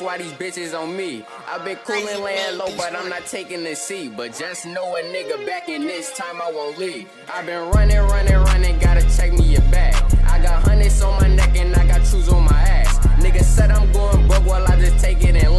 That's 0.00 0.06
why 0.06 0.16
these 0.16 0.32
bitches 0.32 0.78
on 0.78 0.96
me. 0.96 1.24
I've 1.46 1.62
been 1.62 1.76
coolin' 1.78 2.22
laying 2.22 2.56
low, 2.56 2.74
but 2.76 2.94
I'm 2.94 3.10
not 3.10 3.26
taking 3.26 3.62
the 3.62 3.74
seat. 3.74 4.16
But 4.16 4.34
just 4.34 4.64
know 4.64 4.96
a 4.96 5.02
nigga 5.02 5.44
back 5.46 5.68
in 5.68 5.82
this 5.82 6.16
time 6.16 6.40
I 6.40 6.50
won't 6.50 6.78
leave. 6.78 7.08
I've 7.28 7.44
been 7.44 7.68
running, 7.70 7.98
running, 7.98 8.36
running, 8.36 8.78
gotta 8.78 9.02
check 9.14 9.32
me 9.32 9.44
your 9.44 9.62
back. 9.70 9.94
I 10.24 10.42
got 10.42 10.62
hundreds 10.62 11.02
on 11.02 11.20
my 11.20 11.28
neck 11.28 11.54
and 11.56 11.74
I 11.74 11.86
got 11.86 12.06
shoes 12.06 12.30
on 12.30 12.44
my 12.44 12.60
ass. 12.62 12.98
Nigga 13.20 13.42
said 13.42 13.70
I'm 13.70 13.92
going 13.92 14.26
broke 14.26 14.46
while 14.46 14.64
I 14.66 14.80
just 14.80 15.04
take 15.04 15.22
it 15.22 15.36
and 15.36 15.49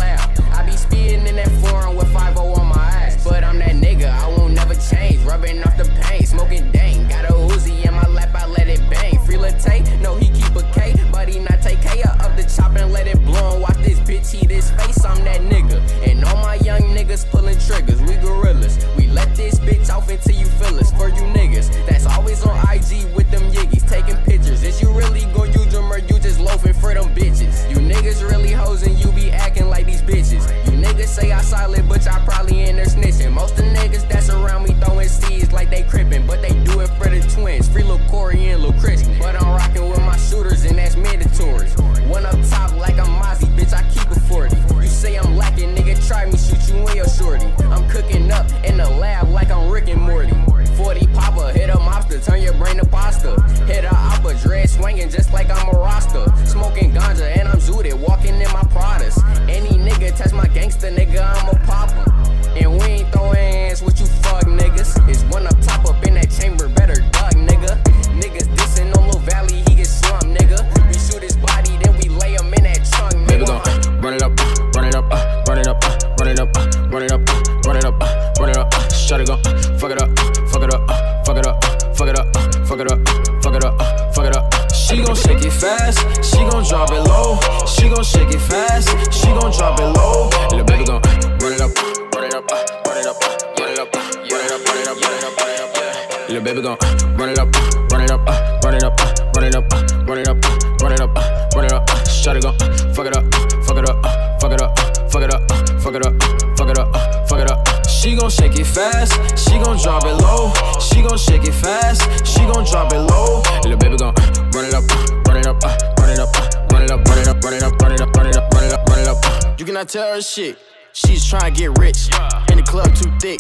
low. 113.08 113.42
Little 113.64 113.78
baby 113.78 113.98
gon' 113.98 114.14
uh, 114.18 114.52
run 114.54 114.66
it 114.66 114.74
up, 114.74 114.84
uh, 114.90 115.22
run 115.28 115.38
it 115.38 115.48
up, 115.48 115.64
uh, 115.64 115.94
run 116.00 116.10
it 116.10 116.20
up, 116.20 116.30
uh, 116.36 116.50
run 116.72 116.84
it 116.84 116.92
up, 116.92 117.06
run 117.08 117.18
it 117.20 117.28
up, 117.28 117.44
run 117.44 117.54
it 117.54 117.64
up, 117.64 117.82
run 117.82 117.94
it 117.94 118.02
up, 118.02 118.16
run 118.16 118.28
it 118.28 118.38
up, 118.38 118.54
run 118.54 118.64
it 118.66 118.74
up, 118.74 118.90
run 118.90 119.00
it 119.00 119.08
up. 119.08 119.18
uh. 119.26 119.56
You 119.58 119.66
cannot 119.66 119.90
tell 119.90 120.14
her 120.16 120.22
shit. 120.22 120.58
She's 120.94 121.26
trying 121.26 121.54
to 121.54 121.60
get 121.60 121.78
rich. 121.80 122.10
In 122.52 122.58
the 122.58 122.64
club 122.68 122.94
too 122.96 123.12
thick. 123.20 123.40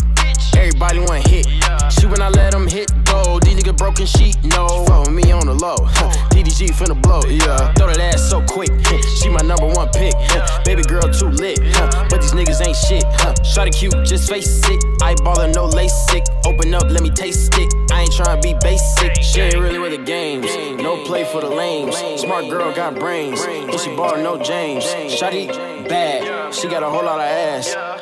Everybody 0.55 1.00
want 1.00 1.27
hit. 1.27 1.46
She 1.91 2.05
when 2.08 2.22
I 2.22 2.29
let 2.29 2.51
them 2.51 2.67
hit 2.67 2.91
go. 3.03 3.39
These 3.39 3.55
niggas 3.55 3.77
broken 3.77 4.05
sheet, 4.05 4.38
no. 4.43 4.86
With 4.88 5.12
me 5.12 5.31
on 5.31 5.46
the 5.46 5.53
low. 5.53 5.75
DDG 6.31 6.72
finna 6.72 7.00
blow, 7.01 7.22
yeah. 7.27 7.74
Throw 7.74 7.88
that 7.88 8.00
ass 8.00 8.29
so 8.29 8.41
quick. 8.46 8.70
She 9.22 9.29
my 9.29 9.41
number 9.41 9.67
one 9.67 9.89
pick. 9.89 10.13
Baby 10.65 10.84
girl 10.84 11.03
too 11.03 11.29
lit. 11.29 11.60
But 12.10 12.22
these 12.22 12.31
niggas 12.31 12.65
ain't 12.65 12.77
shit. 12.77 13.03
Shotty 13.43 13.74
cute, 13.74 13.93
just 14.05 14.29
face 14.29 14.62
it. 14.67 14.79
Eyeballer, 15.01 15.53
no 15.53 15.67
LASIK. 15.67 16.25
Open 16.46 16.74
up, 16.74 16.89
let 16.89 17.03
me 17.03 17.10
taste 17.10 17.53
it. 17.58 17.72
I 17.91 18.01
ain't 18.01 18.12
tryna 18.12 18.41
be 18.41 18.55
basic. 18.62 19.22
She 19.22 19.41
ain't 19.41 19.55
really 19.55 19.77
with 19.79 19.91
the 19.91 20.03
games. 20.03 20.48
No 20.81 21.03
play 21.05 21.24
for 21.25 21.41
the 21.41 21.50
lames. 21.50 21.96
Smart 22.22 22.50
girl 22.50 22.74
got 22.74 22.96
brains. 22.96 23.41
And 23.43 23.79
she 23.79 23.96
bought 23.96 24.20
no 24.20 24.38
James. 24.41 24.86
Shotty 24.86 25.48
bad. 25.88 26.53
She 26.53 26.67
got 26.67 26.84
a 26.84 26.89
whole 26.89 27.03
lot 27.03 27.20
of 27.20 27.25
ass 27.25 27.40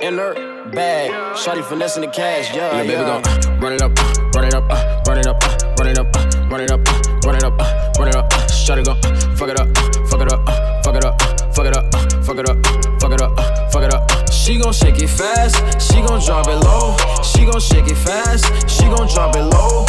in 0.01 0.17
her 0.17 0.33
bag. 0.71 1.11
Shotty 1.35 1.63
finessing 1.63 2.01
the 2.01 2.09
cash, 2.09 2.53
yeah. 2.53 2.71
Little 2.71 2.79
baby 2.79 2.93
yeah. 2.93 3.21
gon' 3.21 3.55
uh, 3.55 3.59
run 3.61 3.73
it 3.73 3.81
up, 3.81 3.91
uh, 3.97 4.31
run 4.35 4.45
it 4.45 4.53
up, 4.53 4.63
uh, 4.69 5.01
run 5.07 5.17
it 5.17 5.27
up, 5.27 5.43
uh, 5.43 5.75
run 5.79 5.87
it 5.87 5.97
up, 5.97 6.15
uh, 6.15 6.47
run 6.49 6.61
it 6.61 6.71
up, 6.71 6.81
uh, 6.87 7.19
run 7.25 7.35
it 7.35 7.43
up, 7.43 7.53
uh, 7.59 7.91
run 7.99 8.07
it 8.09 8.15
up, 8.15 8.33
uh, 8.33 8.47
shut 8.47 8.77
it 8.79 8.87
gon' 8.87 9.03
uh, 9.05 9.35
fuck 9.35 9.49
it 9.49 9.59
up, 9.59 9.67
uh, 9.77 10.07
fuck 10.07 10.21
it 10.21 10.33
up, 10.33 10.41
uh, 10.47 10.81
fuck 10.83 10.95
it 10.95 11.05
up, 11.05 11.15
uh, 11.23 11.51
fuck 11.53 11.67
it 11.67 11.77
up, 11.77 11.95
uh, 11.95 12.21
fuck 12.21 12.37
it 12.37 12.49
up, 12.49 12.57
uh, 12.65 12.99
fuck 12.99 13.11
it 13.13 13.21
up, 13.21 13.39
uh, 13.39 13.69
fuck 13.69 13.83
it 13.83 13.93
up. 13.93 14.11
uh. 14.11 14.25
She 14.31 14.57
She 14.57 14.57
gon' 14.57 14.73
shake 14.73 14.99
it 14.99 15.07
fast, 15.07 15.55
she 15.81 16.01
gon' 16.01 16.19
drop 16.19 16.47
it 16.47 16.55
low. 16.65 16.97
She 17.23 17.45
gon' 17.45 17.61
shake 17.61 17.87
it 17.87 17.97
fast, 17.97 18.45
she 18.69 18.83
gon' 18.85 19.07
drop 19.07 19.35
it 19.35 19.43
low. 19.43 19.88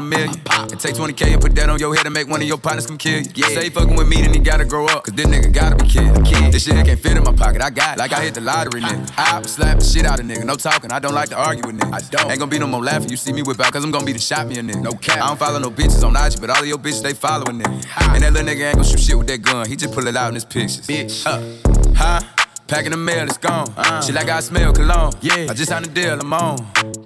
a 0.00 0.02
million. 0.02 0.34
And 0.50 0.80
take 0.80 0.94
20k 0.94 1.32
and 1.32 1.40
put 1.40 1.54
that 1.54 1.68
on 1.68 1.78
your 1.78 1.94
head 1.94 2.06
and 2.06 2.14
make 2.14 2.28
one 2.28 2.42
of 2.42 2.48
your 2.48 2.58
partners 2.58 2.86
come 2.86 2.98
kill 2.98 3.20
you. 3.20 3.30
Yeah. 3.34 3.48
Say 3.48 3.70
fucking 3.70 3.94
with 3.94 4.08
me, 4.08 4.22
then 4.22 4.32
he 4.32 4.40
gotta 4.40 4.64
grow 4.64 4.86
up. 4.86 5.04
Cause 5.04 5.14
this 5.14 5.26
nigga 5.26 5.52
gotta 5.52 5.76
be 5.76 5.88
kid. 5.88 6.24
kid. 6.24 6.52
This 6.52 6.64
shit 6.64 6.74
can't 6.84 6.98
fit 6.98 7.16
in 7.16 7.22
my 7.22 7.32
pocket. 7.32 7.62
I 7.62 7.70
got 7.70 7.96
it. 7.96 8.00
Like 8.00 8.12
I 8.12 8.22
hit 8.22 8.34
the 8.34 8.40
lottery, 8.40 8.80
nigga. 8.80 9.12
I 9.16 9.42
slap 9.42 9.78
the 9.78 9.84
shit 9.84 10.04
out 10.04 10.18
of 10.20 10.26
nigga. 10.26 10.44
No 10.44 10.56
talking. 10.56 10.90
I 10.90 10.98
don't 10.98 11.14
like 11.14 11.28
to 11.30 11.36
argue 11.36 11.64
with 11.66 11.78
niggas. 11.78 11.94
I 11.94 12.00
don't. 12.10 12.30
Ain't 12.30 12.40
gonna 12.40 12.50
be 12.50 12.58
no 12.58 12.66
more 12.66 12.82
laughing. 12.82 13.10
You 13.10 13.16
see 13.16 13.32
me 13.32 13.42
whip 13.42 13.60
out, 13.60 13.72
cause 13.72 13.84
I'm 13.84 13.90
gonna 13.90 14.04
be 14.04 14.12
the 14.12 14.18
shot 14.18 14.46
me 14.46 14.58
a 14.58 14.62
nigga. 14.62 14.82
No 14.82 14.92
cap. 14.92 15.22
I 15.22 15.28
don't 15.28 15.38
follow 15.38 15.58
no 15.58 15.70
bitches 15.70 16.02
on 16.04 16.16
IG, 16.16 16.40
but 16.40 16.50
all 16.50 16.60
of 16.60 16.66
your 16.66 16.78
bitches, 16.78 17.02
they 17.02 17.14
following 17.14 17.60
nigga. 17.60 18.14
And 18.14 18.22
that 18.22 18.32
little 18.32 18.48
nigga 18.48 18.66
ain't 18.66 18.76
gonna 18.76 18.88
shoot 18.88 19.00
shit 19.00 19.18
with 19.18 19.26
that 19.28 19.42
gun. 19.42 19.68
He 19.68 19.76
just 19.76 19.94
pull 19.94 20.06
it 20.06 20.16
out 20.16 20.28
in 20.28 20.34
his 20.34 20.44
pictures. 20.44 20.86
Bitch. 20.86 21.26
Uh, 21.26 21.92
huh? 21.94 22.20
Packing 22.66 22.92
the 22.92 22.96
mail, 22.96 23.24
it's 23.24 23.36
gone. 23.36 23.66
Uh, 23.76 24.00
she 24.00 24.12
like 24.12 24.28
I 24.28 24.38
smell 24.38 24.72
cologne. 24.72 25.12
Yeah. 25.20 25.48
I 25.50 25.54
just 25.54 25.70
signed 25.70 25.86
a 25.86 25.88
deal, 25.88 26.20
I'm 26.20 26.32
on. 26.32 26.56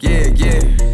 Yeah, 0.00 0.26
yeah. 0.36 0.93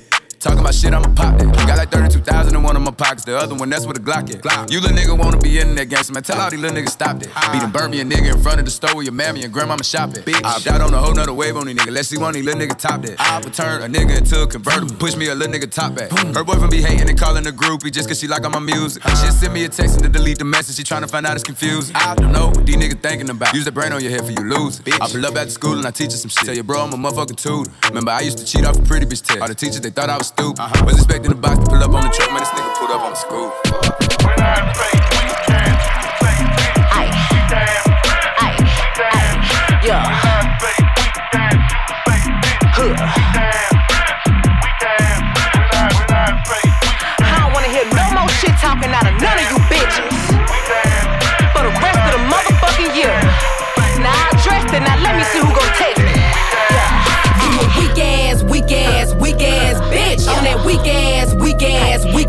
Talking 0.41 0.57
about 0.57 0.73
shit, 0.73 0.91
I'ma 0.91 1.05
pop 1.13 1.37
that. 1.37 1.53
Got 1.67 1.77
like 1.77 1.91
32,000 1.91 2.55
in 2.55 2.63
one 2.63 2.75
of 2.75 2.81
my 2.81 2.89
pockets. 2.89 3.25
The 3.25 3.37
other 3.37 3.53
one, 3.53 3.69
that's 3.69 3.85
where 3.85 3.93
the 3.93 3.99
Glock 3.99 4.27
is. 4.27 4.37
Glock. 4.37 4.71
You 4.71 4.81
little 4.81 4.97
nigga 4.97 5.15
wanna 5.15 5.37
be 5.37 5.59
in 5.59 5.75
that 5.75 5.85
gangster, 5.85 6.13
man. 6.13 6.23
Tell 6.23 6.41
all 6.41 6.49
these 6.49 6.59
little 6.59 6.75
niggas 6.75 6.89
stop 6.89 7.19
that. 7.19 7.27
Beat 7.27 7.61
ah. 7.61 7.63
and 7.65 7.71
burn 7.71 7.91
me 7.91 8.01
a 8.01 8.03
nigga 8.03 8.33
in 8.33 8.41
front 8.41 8.57
of 8.57 8.65
the 8.65 8.71
store 8.71 8.95
where 8.95 9.03
your 9.03 9.13
mammy 9.13 9.43
and 9.43 9.53
grandmama 9.53 9.83
shop 9.83 10.09
at. 10.17 10.25
Bitch. 10.25 10.41
I 10.43 10.73
out 10.73 10.81
on 10.81 10.95
a 10.95 10.97
whole 10.97 11.13
nother 11.13 11.31
wave 11.31 11.55
on 11.57 11.67
these 11.67 11.75
niggas. 11.75 11.93
Let's 11.93 12.07
see 12.07 12.17
one 12.17 12.29
of 12.29 12.33
these 12.33 12.45
little 12.45 12.59
niggas 12.59 12.79
top 12.79 13.03
that. 13.03 13.17
Ah. 13.19 13.37
I 13.37 13.39
would 13.43 13.53
turn 13.53 13.83
a 13.83 13.85
nigga 13.85 14.17
into 14.17 14.41
a 14.41 14.47
convertible. 14.47 14.95
Push 14.95 15.15
me 15.15 15.27
a 15.27 15.35
little 15.35 15.53
nigga 15.53 15.69
top 15.69 15.93
back. 15.93 16.09
Her 16.09 16.43
boyfriend 16.43 16.71
be 16.71 16.81
hating 16.81 17.07
and 17.07 17.19
calling 17.19 17.43
the 17.43 17.51
groupie 17.51 17.91
just 17.91 18.07
cause 18.09 18.19
she 18.19 18.27
like 18.27 18.43
all 18.43 18.49
my 18.49 18.57
music. 18.57 19.03
She 19.03 19.29
send 19.29 19.53
me 19.53 19.65
a 19.65 19.69
text 19.69 19.93
and 19.93 20.03
to 20.05 20.09
delete 20.09 20.39
the 20.39 20.45
message. 20.45 20.77
She 20.77 20.83
tryna 20.83 21.07
find 21.07 21.27
out 21.27 21.35
it's 21.35 21.43
confused. 21.43 21.91
I 21.93 22.15
don't 22.15 22.31
know 22.31 22.47
what 22.47 22.65
these 22.65 22.77
niggas 22.77 22.99
thinking 22.99 23.29
about. 23.29 23.53
Use 23.53 23.65
the 23.65 23.71
brain 23.71 23.93
on 23.93 24.01
your 24.01 24.09
head 24.09 24.25
for 24.25 24.31
you 24.31 24.41
lose 24.41 24.79
it. 24.79 24.99
I 24.99 25.07
pull 25.07 25.23
up 25.23 25.35
after 25.35 25.51
school 25.51 25.77
and 25.77 25.85
I 25.85 25.91
teach 25.91 26.13
her 26.13 26.17
some 26.17 26.29
shit. 26.29 26.45
Tell 26.45 26.55
your 26.55 26.63
bro 26.63 26.81
I'm 26.81 26.93
a 26.93 26.97
motherfucking 26.97 27.37
tutor. 27.37 27.71
Remember 27.89 28.09
I 28.09 28.21
used 28.21 28.39
to 28.39 28.45
cheat 28.45 28.65
off 28.65 28.79
a 28.79 28.81
pretty 28.81 29.05
bitch 29.05 29.21
test. 29.21 29.39
All 29.39 29.47
the 29.47 29.53
teachers 29.53 29.81
they 29.81 29.91
thought 29.91 30.09
I 30.09 30.17
was 30.17 30.30
stupid. 30.33 30.85
Was 30.85 30.95
expecting 30.95 31.29
the 31.29 31.35
box 31.35 31.59
to 31.59 31.65
pull 31.65 31.83
up 31.83 31.93
on 31.93 32.03
the 32.03 32.09
truck, 32.09 32.29
man. 32.31 32.39
This 32.39 32.49
nigga 32.49 32.77
pulled 32.77 32.91
up 32.91 33.01
on 33.01 33.11
the 33.11 33.15
school. 33.15 33.51
I 42.83 43.20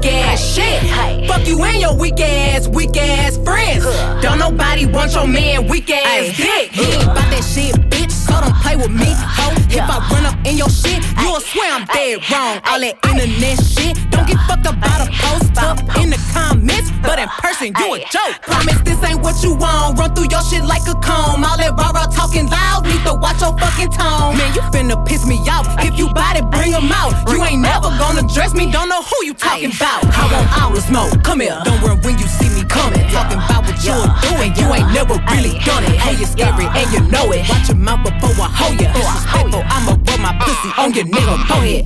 weak 0.03 0.13
ass 0.13 0.55
shit. 0.55 1.29
Fuck 1.29 1.47
you 1.47 1.63
and 1.63 1.81
your 1.81 1.97
weak 1.97 2.21
ass, 2.21 2.69
weak 2.69 2.97
ass 2.97 3.37
friends. 3.39 3.85
Don't 4.23 4.39
nobody 4.39 4.87
want 4.87 5.15
your 5.15 5.27
man 5.27 5.69
weak 5.69 5.91
ass 5.91 6.37
dick. 6.37 6.71
He 6.71 6.93
ain't 6.93 7.05
about 7.05 7.31
that 7.31 7.45
shit, 7.45 7.75
bitch. 7.91 8.11
So 8.11 8.41
don't 8.41 8.55
play 8.57 8.77
with 8.77 8.91
me, 8.91 9.07
ho. 9.09 9.53
If 9.71 9.83
I 9.83 9.99
run 10.11 10.27
up 10.27 10.37
in 10.47 10.57
your 10.57 10.71
shit, 10.71 11.03
you'll 11.21 11.41
swear 11.41 11.73
I'm 11.73 11.87
dead 11.87 12.19
wrong. 12.31 12.61
All 12.67 12.81
that 12.81 12.99
internet 13.07 13.59
shit. 13.63 13.97
Don't 14.11 14.27
get 14.27 14.39
fucked 14.49 14.67
up 14.67 14.81
by 14.81 15.07
the 15.07 15.09
post 15.13 15.57
up 15.59 15.79
in 15.99 16.11
the 16.11 16.21
comments, 16.35 16.91
person 17.41 17.73
you 17.79 17.95
a 17.95 17.99
joke. 18.11 18.35
Promise 18.43 18.81
this 18.85 19.01
ain't 19.05 19.23
what 19.23 19.43
you 19.43 19.55
want. 19.55 19.99
Run 19.99 20.15
through 20.15 20.29
your 20.31 20.43
shit 20.43 20.65
like 20.65 20.83
a 20.89 20.95
comb. 21.01 21.45
All 21.45 21.57
that 21.57 21.73
rah 21.79 21.93
rah 21.95 22.07
talking 22.11 22.49
loud. 22.49 22.85
Need 22.85 23.05
to 23.07 23.15
watch 23.15 23.41
your 23.41 23.57
fucking 23.57 23.91
tone. 23.91 24.37
Man, 24.37 24.53
you 24.55 24.63
finna 24.75 24.97
piss 25.07 25.27
me 25.27 25.39
off. 25.49 25.67
If 25.85 25.99
you 25.99 26.13
bout 26.13 26.37
it, 26.37 26.45
bring 26.51 26.75
'em 26.75 26.91
out. 26.93 27.13
You 27.31 27.43
ain't 27.45 27.63
never 27.63 27.89
gonna 27.99 28.23
dress 28.29 28.53
me. 28.55 28.71
Don't 28.71 28.89
know 28.89 29.03
who 29.03 29.17
you 29.25 29.35
talking 29.35 29.73
about. 29.75 30.05
I 30.05 30.25
want 30.33 30.49
all 30.61 30.71
the 30.73 30.81
smoke. 30.81 31.23
Come 31.23 31.41
here. 31.41 31.59
Don't 31.65 31.81
worry 31.83 31.97
when 32.05 32.19
you 32.19 32.27
see 32.27 32.49
me 32.51 32.65
coming. 32.69 33.09
Talking 33.11 33.39
about 33.39 33.65
what 33.67 33.79
you're 33.85 34.09
doing. 34.27 34.53
You 34.57 34.67
ain't 34.75 34.91
never 34.93 35.15
really 35.33 35.59
done 35.65 35.85
it. 35.85 35.97
Hey, 35.99 36.17
you're 36.17 36.29
scary 36.29 36.67
and 36.67 36.89
you 36.93 37.01
know 37.09 37.33
it. 37.33 37.49
Watch 37.49 37.69
your 37.69 37.77
mouth 37.77 38.03
before 38.03 38.35
I 38.45 38.49
hold 38.51 38.81
ya. 38.81 38.93
Disrespectful, 38.93 39.63
I'ma 39.69 39.93
rub 40.07 40.21
my 40.21 40.33
pussy 40.41 40.71
on 40.79 40.93
your 40.95 41.07
nigga. 41.07 41.37
Go 41.49 41.57
ahead. 41.63 41.85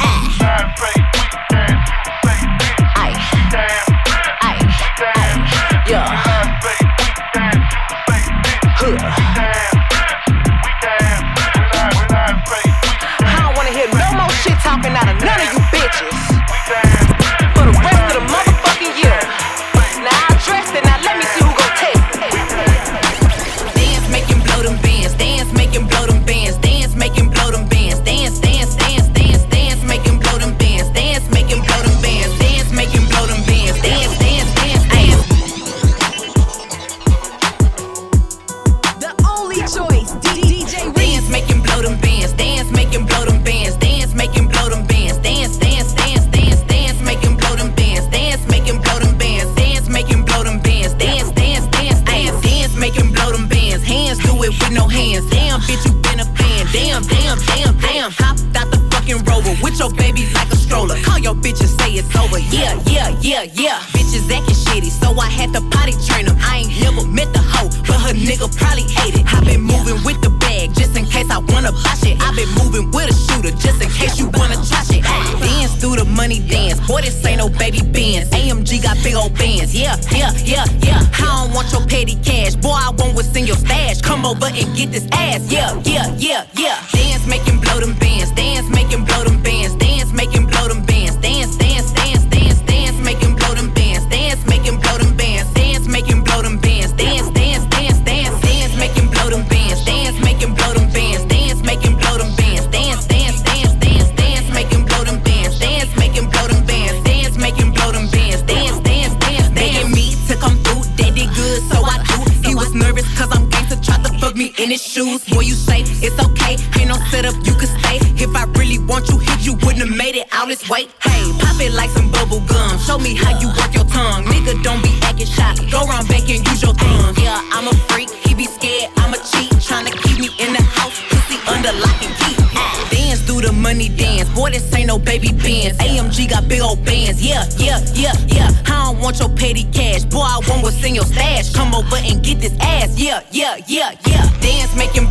Yeah. 5.88 6.25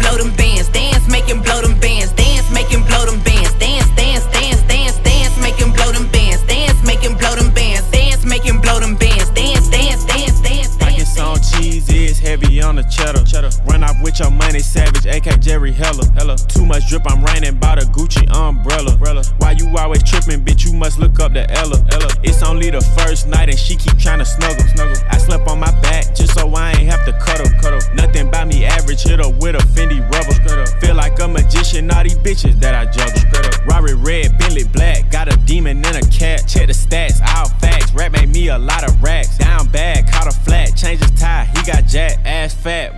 Blow 0.06 0.18
them 0.18 0.45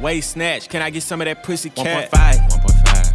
waist 0.08 0.32
snatch. 0.32 0.70
Can 0.70 0.82
I 0.82 0.89
get 0.89 1.04
some 1.04 1.20
of 1.20 1.26
that 1.26 1.43
pussy 1.43 1.70
cat? 1.70 2.10
1.5, 2.12 2.50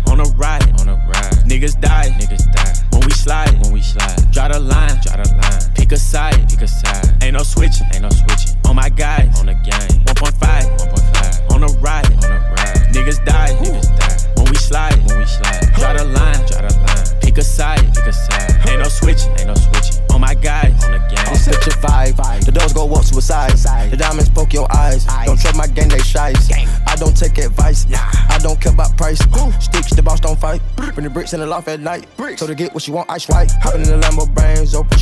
1.5. 0.05 0.13
On 0.13 0.21
a 0.21 0.25
ride, 0.37 0.79
on 0.79 0.89
a 0.91 0.97
ride. 1.09 1.33
Niggas 1.49 1.81
die, 1.81 2.11
niggas 2.21 2.53
die. 2.53 2.75
When 2.93 3.01
we 3.07 3.13
slide, 3.13 3.51
when 3.63 3.73
we 3.73 3.81
slide. 3.81 4.31
Draw 4.31 4.49
the 4.49 4.61
line, 4.61 5.01
draw 5.03 5.17
the 5.17 5.29
line. 5.41 5.75
Pick 5.75 5.93
a 5.93 5.97
side, 5.97 6.47
pick 6.51 6.61
a 6.61 6.69
side. 6.69 7.17
Ain't 7.23 7.33
no 7.33 7.45
switching, 7.45 7.87
ain't 7.95 8.03
no 8.03 8.11
switching. 8.11 8.59
On 8.67 8.77
my 8.77 8.91
guys, 8.91 9.41
on 9.41 9.47
the 9.47 9.55
gang. 9.55 10.02
Take 27.23 27.39
advice. 27.39 27.87
Nah. 27.89 27.99
I 28.29 28.39
don't 28.43 28.61
care 28.61 28.73
about 28.73 28.97
price. 28.97 29.19
Sticks, 29.61 29.95
the 29.95 30.03
boss 30.03 30.21
don't 30.21 30.39
fight. 30.39 30.61
Bring 30.77 31.05
the 31.05 31.11
bricks 31.11 31.33
in 31.33 31.41
the 31.41 31.47
loft 31.47 31.69
at 31.69 31.81
night. 31.81 32.09
So 32.37 32.47
to 32.47 32.55
get 32.55 32.75
what 32.75 32.87
you 32.89 32.95
want, 32.95 33.11
I 33.11 33.19
swipe. 33.19 33.51
Hopping 33.63 33.83
in 33.83 33.89
the 33.89 33.99
Lambo, 33.99 34.27
brains 34.35 34.75
open. 34.75 34.99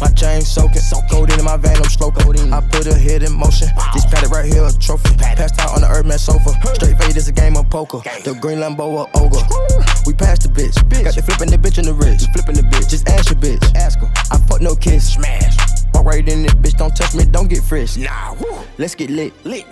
My 0.00 0.08
chain 0.08 0.42
soaking. 0.42 0.82
Gold 1.10 1.32
in 1.32 1.44
my 1.44 1.56
vein, 1.56 1.76
I'm 1.76 1.84
stroking. 1.84 2.52
I 2.52 2.60
put 2.60 2.86
a 2.86 2.94
hit 2.94 3.22
in 3.22 3.32
motion. 3.32 3.68
This 3.92 4.04
padded 4.06 4.30
right 4.30 4.44
here, 4.44 4.64
a 4.64 4.72
trophy. 4.72 5.16
Passed 5.16 5.58
out 5.60 5.74
on 5.74 5.80
the 5.80 5.88
Earth 5.88 6.06
man 6.06 6.18
sofa. 6.18 6.50
Straight 6.74 6.98
fade 6.98 7.16
is 7.16 7.28
a 7.28 7.32
game 7.32 7.56
of 7.56 7.68
poker. 7.70 7.98
The 8.24 8.36
green 8.40 8.58
Lambo, 8.58 9.06
a 9.06 9.18
ogre. 9.18 9.44
We 10.06 10.12
passed 10.12 10.42
the 10.42 10.48
bitch. 10.48 10.74
Got 11.04 11.14
the 11.14 11.22
flipping 11.22 11.50
the 11.50 11.58
bitch 11.58 11.78
in 11.78 11.86
the 11.86 11.94
wrist. 11.94 12.20
Just 12.20 12.32
flipping 12.32 12.56
the 12.56 12.62
bitch. 12.62 12.90
Just 12.90 13.08
ask 13.08 13.30
your 13.30 13.40
bitch. 13.40 13.74
Ask 13.74 14.00
her. 14.00 14.10
I 14.30 14.38
fuck 14.48 14.60
no 14.60 14.74
kiss. 14.74 15.14
Smash. 15.14 15.56
Walk 15.94 16.04
right 16.04 16.26
in 16.28 16.42
this 16.42 16.54
bitch. 16.54 16.76
Don't 16.76 16.94
touch 16.94 17.14
me. 17.14 17.24
Don't 17.24 17.48
get 17.48 17.62
fresh. 17.62 17.96
Nah. 17.96 18.34
Let's 18.78 18.94
get 18.94 19.10
lit. 19.10 19.32
Lit. 19.44 19.66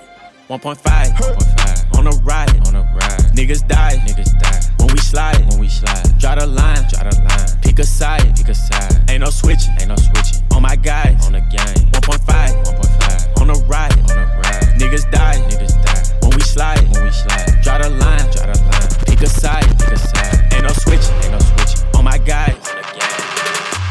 1.5, 0.52 0.76
1.5. 0.84 1.98
On 1.98 2.06
a 2.06 2.10
ride, 2.24 2.68
on 2.68 2.74
a 2.74 2.82
ride. 2.82 3.20
Niggas 3.32 3.66
die, 3.66 3.96
niggas 4.04 4.38
die. 4.38 4.60
When 4.76 4.92
we 4.92 4.98
slide, 5.00 5.40
when 5.48 5.58
we 5.58 5.66
slide. 5.66 6.04
Draw 6.18 6.34
the 6.34 6.46
line, 6.46 6.84
draw 6.90 7.08
the 7.08 7.16
line. 7.24 7.62
Pick 7.62 7.78
a 7.78 7.84
side, 7.84 8.36
pick 8.36 8.48
a 8.48 8.54
side. 8.54 9.00
Ain't 9.08 9.20
no 9.20 9.30
switching, 9.30 9.72
ain't 9.80 9.88
no 9.88 9.96
switching. 9.96 10.44
On 10.54 10.60
my 10.60 10.76
guys, 10.76 11.24
on 11.24 11.32
the 11.32 11.40
gang. 11.40 11.72
1.5, 11.96 12.20
1.5. 12.68 13.40
On 13.40 13.48
a 13.48 13.54
ride, 13.64 13.96
on 14.10 14.18
a 14.18 14.26
ride. 14.44 14.76
Niggas 14.76 15.10
die, 15.10 15.40
niggas 15.48 15.72
die. 15.86 16.18
When 16.20 16.36
we 16.36 16.42
slide, 16.42 16.84
when 16.92 17.02
we 17.02 17.10
slide. 17.12 17.48
Draw 17.62 17.78
the 17.78 17.88
line, 17.88 18.28
draw 18.36 18.52
the 18.52 18.60
line. 18.60 18.88
Pick 19.06 19.22
a 19.22 19.28
side, 19.28 19.64
pick 19.80 19.88
a 19.88 19.96
side. 19.96 20.52
Ain't 20.52 20.64
no 20.64 20.72
switching, 20.84 21.16
ain't 21.24 21.32
no 21.32 21.38
switching. 21.38 21.80
On 21.96 22.04
my 22.04 22.18
guys, 22.18 22.52
on 22.68 22.76
the 22.76 23.00
gang. 23.00 23.32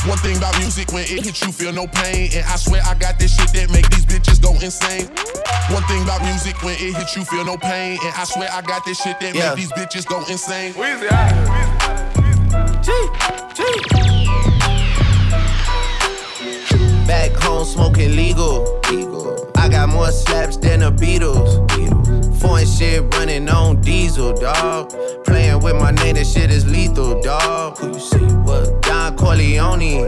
One 0.06 0.18
thing 0.20 0.38
about 0.38 0.58
music, 0.60 0.92
when 0.94 1.06
it 1.06 1.26
hits 1.26 1.42
you, 1.42 1.52
feel 1.52 1.74
no 1.74 1.88
pain. 1.88 2.30
And 2.34 2.46
I 2.46 2.56
swear 2.58 2.82
I 2.86 2.94
got 2.94 3.18
this 3.18 3.36
shit 3.36 3.51
insane. 4.64 5.08
One 5.70 5.84
thing 5.84 6.04
about 6.04 6.22
music, 6.24 6.62
when 6.64 6.74
it 6.76 6.96
hits 6.96 7.16
you, 7.16 7.24
feel 7.26 7.46
no 7.46 7.58
pain. 7.58 7.98
And 8.04 8.14
I 8.16 8.24
swear 8.26 8.50
I 8.52 8.62
got 8.62 8.84
this 8.86 9.00
shit 9.02 9.20
that 9.20 9.34
Yeah. 9.34 9.50
make 9.50 9.58
these 9.58 9.72
bitches 9.74 10.06
go 10.06 10.24
insane. 10.26 10.74
Weezy, 10.74 11.10
Back 17.08 17.32
home 17.44 17.66
smoking 17.66 18.16
legal. 18.16 18.80
I 19.56 19.68
got 19.70 19.90
more 19.90 20.12
slaps 20.12 20.58
than 20.58 20.80
the 20.80 20.92
Beatles. 20.92 21.52
Foreign 22.40 22.66
shit 22.66 23.04
running 23.16 23.48
on 23.50 23.82
diesel, 23.82 24.34
dog. 24.34 24.94
Playing 25.26 25.60
with 25.62 25.76
my 25.76 25.92
name, 25.92 26.16
this 26.16 26.34
shit 26.34 26.50
is 26.52 26.66
lethal, 26.66 27.22
dog. 27.22 27.78
Who 27.78 27.94
you 27.94 28.00
see? 28.00 28.18
What? 28.18 28.82
Don 28.82 29.16
Corleone. 29.18 30.08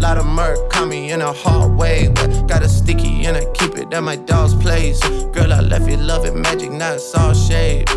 lot 0.00 0.16
of 0.16 0.26
murk 0.26 0.70
caught 0.70 0.88
me 0.88 1.12
in 1.12 1.20
a 1.20 1.32
hard 1.32 1.76
way. 1.76 2.08
But 2.08 2.46
got 2.48 2.62
a 2.62 2.68
sticky 2.68 3.26
and 3.26 3.36
I 3.36 3.44
keep 3.52 3.76
it 3.76 3.92
at 3.92 4.02
my 4.02 4.16
dog's 4.16 4.54
place. 4.54 5.00
Girl, 5.32 5.52
I 5.52 5.60
left 5.60 5.88
you 5.88 5.96
loving 5.96 6.40
magic, 6.40 6.72
not 6.72 6.98
all 7.16 7.34
shade. 7.34 7.88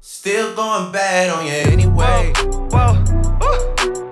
Still 0.00 0.54
going 0.54 0.92
bad 0.92 1.30
on 1.30 1.46
you 1.46 1.52
anyway. 1.52 2.32
Whoa, 2.36 2.94
whoa, 3.40 3.58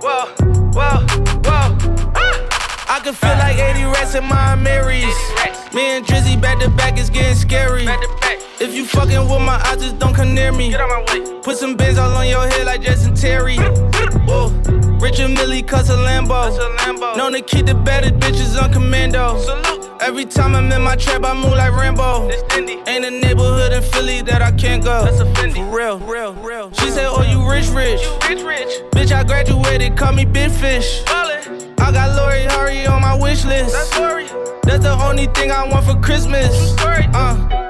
whoa, 0.01 0.27
whoa. 0.73 1.07
whoa. 1.45 2.13
Ah! 2.15 2.97
I 2.97 3.01
can 3.03 3.15
feel 3.15 3.31
like 3.31 3.59
80 3.59 3.85
rats 3.85 4.15
in 4.15 4.25
my 4.25 4.55
Marys. 4.55 5.05
Me 5.75 5.83
and 5.97 6.07
Drizzy 6.07 6.41
back 6.41 6.59
to 6.61 6.71
back 6.71 6.99
is 6.99 7.11
getting 7.11 7.37
scary. 7.37 7.87
If 8.61 8.75
you 8.75 8.85
fucking 8.85 9.23
with 9.29 9.43
my 9.43 9.61
eyes, 9.67 9.81
just 9.81 9.99
don't 9.99 10.15
come 10.15 10.35
near 10.35 10.53
me. 10.53 10.71
Get 10.71 10.81
out 10.81 10.89
my 10.89 11.13
way. 11.13 11.41
Put 11.43 11.57
some 11.57 11.77
bins 11.77 11.99
all 11.99 12.11
on 12.13 12.29
your 12.29 12.47
head 12.49 12.67
like 12.67 12.83
Jason 12.83 13.15
Terry. 13.15 13.57
Whoa. 13.57 14.80
Richard 15.11 15.31
Mille 15.31 15.61
cuss 15.65 15.91
a 15.91 15.97
Lambo. 15.97 17.17
Known 17.17 17.33
to 17.33 17.43
keep 17.43 17.67
the 17.67 17.75
baddest 17.75 18.15
bitches 18.21 18.63
on 18.63 18.73
commando. 18.73 19.41
Salute. 19.41 19.91
Every 20.01 20.25
time 20.25 20.55
I'm 20.55 20.71
in 20.71 20.83
my 20.83 20.95
trap, 20.95 21.25
I 21.25 21.35
move 21.35 21.55
like 21.55 21.73
Rambo. 21.73 22.31
Ain't 22.53 23.05
a 23.05 23.11
neighborhood 23.11 23.73
in 23.73 23.83
Philly 23.83 24.23
that 24.23 24.41
I 24.41 24.53
can't 24.53 24.85
go. 24.85 25.05
That's 25.05 25.19
a 25.19 25.25
Fendi. 25.25 25.55
For 25.55 25.77
real, 25.77 25.99
real, 25.99 26.35
real. 26.35 26.73
She 26.75 26.91
said, 26.91 27.07
Oh, 27.09 27.23
you 27.23 27.43
rich, 27.51 27.67
rich. 27.71 28.01
rich, 28.29 28.45
rich. 28.45 28.83
Bitch, 28.93 29.11
I 29.11 29.25
graduated, 29.25 29.97
call 29.97 30.13
me 30.13 30.25
Big 30.25 30.53
Fish. 30.53 31.03
I 31.09 31.91
got 31.93 32.17
Lori 32.17 32.45
Harvey 32.45 32.87
on 32.87 33.03
my 33.03 33.21
wish 33.21 33.45
list. 33.45 33.73
That's, 33.73 33.91
That's 34.63 34.85
the 34.85 34.97
only 35.03 35.27
thing 35.27 35.51
I 35.51 35.67
want 35.67 35.87
for 35.87 36.01
Christmas. 36.01 36.77
Uh. 36.79 37.70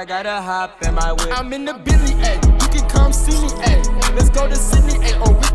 I 0.00 0.04
gotta 0.06 0.40
hop 0.40 0.82
in 0.82 0.94
my 0.94 1.12
whip. 1.12 1.28
I'm 1.30 1.52
in 1.52 1.66
the 1.66 1.74
Bentley, 1.74 2.14
ayy. 2.24 2.40
You 2.62 2.80
can 2.80 2.88
come 2.88 3.12
see 3.12 3.38
me, 3.38 3.48
ayy. 3.68 4.16
Let's 4.16 4.30
go 4.30 4.48
to 4.48 4.56
Sydney, 4.56 4.94
ayy. 4.94 5.20
Or 5.20 5.28
oh, 5.28 5.32
we 5.36 5.49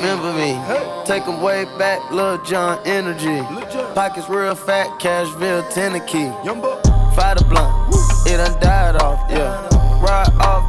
remember 0.00 0.32
me. 0.32 0.58
Take 1.04 1.26
'em 1.28 1.40
way 1.42 1.66
back, 1.78 2.00
Lil 2.10 2.38
Jon 2.38 2.78
energy. 2.84 3.42
Pockets 3.94 4.28
real 4.28 4.54
fat, 4.54 4.88
Cashville, 4.98 5.62
Tennessee. 5.72 6.32
Fire 7.14 7.34
the 7.34 7.44
blunt, 7.44 7.72
it 8.26 8.38
done 8.38 8.58
died 8.60 8.96
off, 9.02 9.20
yeah. 9.28 9.68
Ride 10.00 10.32
off, 10.40 10.64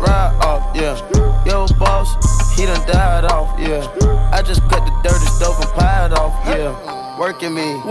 ride 0.00 0.34
off, 0.40 0.62
yeah. 0.74 0.96
Yo, 1.44 1.66
boss, 1.78 2.08
he 2.56 2.66
done 2.66 2.84
died 2.86 3.24
off, 3.24 3.48
yeah. 3.58 3.86
I 4.32 4.42
just 4.42 4.62
cut 4.68 4.84
the 4.86 4.92
dirty 5.02 5.26
stove 5.26 5.60
and 5.60 5.70
piled 5.74 6.12
off, 6.14 6.34
yeah. 6.46 7.18
Working 7.18 7.54
me, 7.54 7.82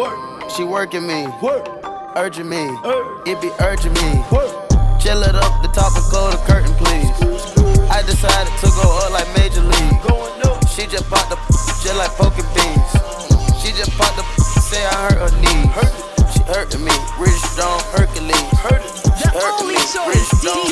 she 0.55 0.63
working 0.63 1.05
me, 1.05 1.27
urging 2.15 2.49
me, 2.49 2.63
it 3.25 3.39
be 3.41 3.51
urging 3.59 3.93
me. 3.93 4.23
Chill 4.99 5.21
it 5.21 5.35
up, 5.35 5.61
the 5.61 5.69
top 5.73 5.93
and 5.95 6.05
close 6.05 6.31
the 6.33 6.41
curtain, 6.51 6.73
please. 6.75 7.11
I 7.91 8.01
decided 8.01 8.53
to 8.61 8.67
go 8.81 8.99
up 9.03 9.11
like 9.11 9.27
Major 9.37 9.61
League. 9.61 10.54
She 10.75 10.85
just 10.87 11.09
popped 11.09 11.29
the 11.29 11.37
just 11.83 11.95
like 11.95 12.11
poking 12.19 12.43
beans. 12.51 12.91
She 13.63 13.71
just 13.71 13.91
popped 13.97 14.17
the 14.17 14.23
say 14.59 14.83
I 14.83 15.07
hurt 15.07 15.23
her 15.23 15.33
knees. 15.39 15.71
She 16.35 16.43
hurting 16.51 16.83
me, 16.83 16.91
Rich 17.17 17.39
Stone 17.55 17.79
Hercules. 17.95 18.35
She 19.15 19.27
hurting 19.31 19.71
me, 19.71 19.79
Rich 19.79 20.27
Stone. 20.35 20.67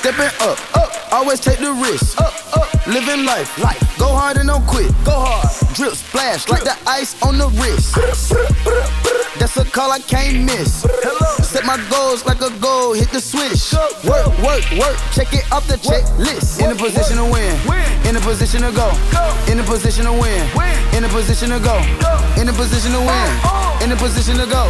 Stepping 0.00 0.32
up, 0.40 0.56
up, 0.74 1.12
always 1.12 1.40
take 1.40 1.58
the 1.58 1.72
risk. 1.74 2.18
Up, 2.18 2.32
up, 2.56 2.86
living 2.86 3.26
life, 3.26 3.52
life. 3.58 3.98
Go 3.98 4.06
hard 4.06 4.38
and 4.38 4.48
don't 4.48 4.66
quit. 4.66 4.92
Go 5.04 5.12
hard. 5.12 5.74
Drip 5.74 5.92
splash 5.92 6.48
like 6.48 6.64
the 6.64 6.74
ice 6.86 7.20
on 7.22 7.36
the 7.36 7.48
wrist. 7.60 9.27
That's 9.38 9.56
a 9.56 9.64
call 9.64 9.92
I 9.92 10.00
can't 10.00 10.44
miss. 10.44 10.82
Set 11.46 11.64
my 11.64 11.78
goals 11.88 12.26
like 12.26 12.40
a 12.42 12.50
goal, 12.58 12.92
hit 12.92 13.10
the 13.10 13.20
switch. 13.20 13.72
Work, 14.02 14.26
work, 14.42 14.66
work, 14.74 14.96
check 15.14 15.32
it 15.32 15.46
off 15.52 15.66
the 15.68 15.78
checklist. 15.78 16.58
In 16.58 16.72
a 16.72 16.74
position 16.74 17.16
to 17.18 17.24
win, 17.24 17.54
in 18.04 18.16
a 18.16 18.20
position 18.20 18.62
to 18.62 18.72
go, 18.74 18.90
in 19.46 19.60
a 19.60 19.62
position 19.62 20.04
to 20.06 20.12
win, 20.12 20.42
win. 20.58 20.74
in 20.94 21.04
a 21.04 21.08
position 21.08 21.50
to 21.50 21.60
go, 21.62 21.78
in 22.40 22.48
a 22.48 22.52
position 22.52 22.92
to 22.92 22.98
win, 22.98 23.30
in 23.86 23.92
a 23.92 23.96
position 23.96 24.36
to 24.36 24.46
go, 24.46 24.66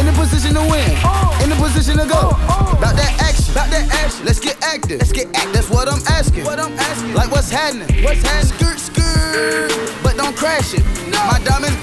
in 0.00 0.08
a 0.08 0.12
position 0.18 0.54
to 0.58 0.64
win, 0.66 0.90
oh, 1.06 1.30
oh. 1.30 1.44
in 1.44 1.52
a 1.52 1.56
position 1.56 1.96
to 1.96 2.06
go. 2.06 2.34
Oh. 2.50 2.74
About 2.76 2.96
that 2.96 3.14
action, 3.22 3.52
about 3.52 3.70
that 3.70 3.86
action. 3.94 4.26
Let's 4.26 4.40
get 4.40 4.58
active, 4.62 4.98
let's 4.98 5.12
get 5.12 5.28
active. 5.36 5.52
That's 5.54 5.70
what 5.70 5.86
I'm 5.88 6.02
asking. 6.10 6.44
What 6.44 6.58
I'm 6.58 6.72
asking. 6.74 7.14
Like 7.14 7.30
what's 7.30 7.50
happening? 7.50 8.02
What's 8.02 8.22
happening? 8.22 8.58
Skirt, 8.58 8.78
skirt, 8.80 9.70
but 10.02 10.16
don't 10.16 10.36
crash 10.36 10.74
it. 10.74 10.84
My 11.12 11.38
diamonds 11.44 11.79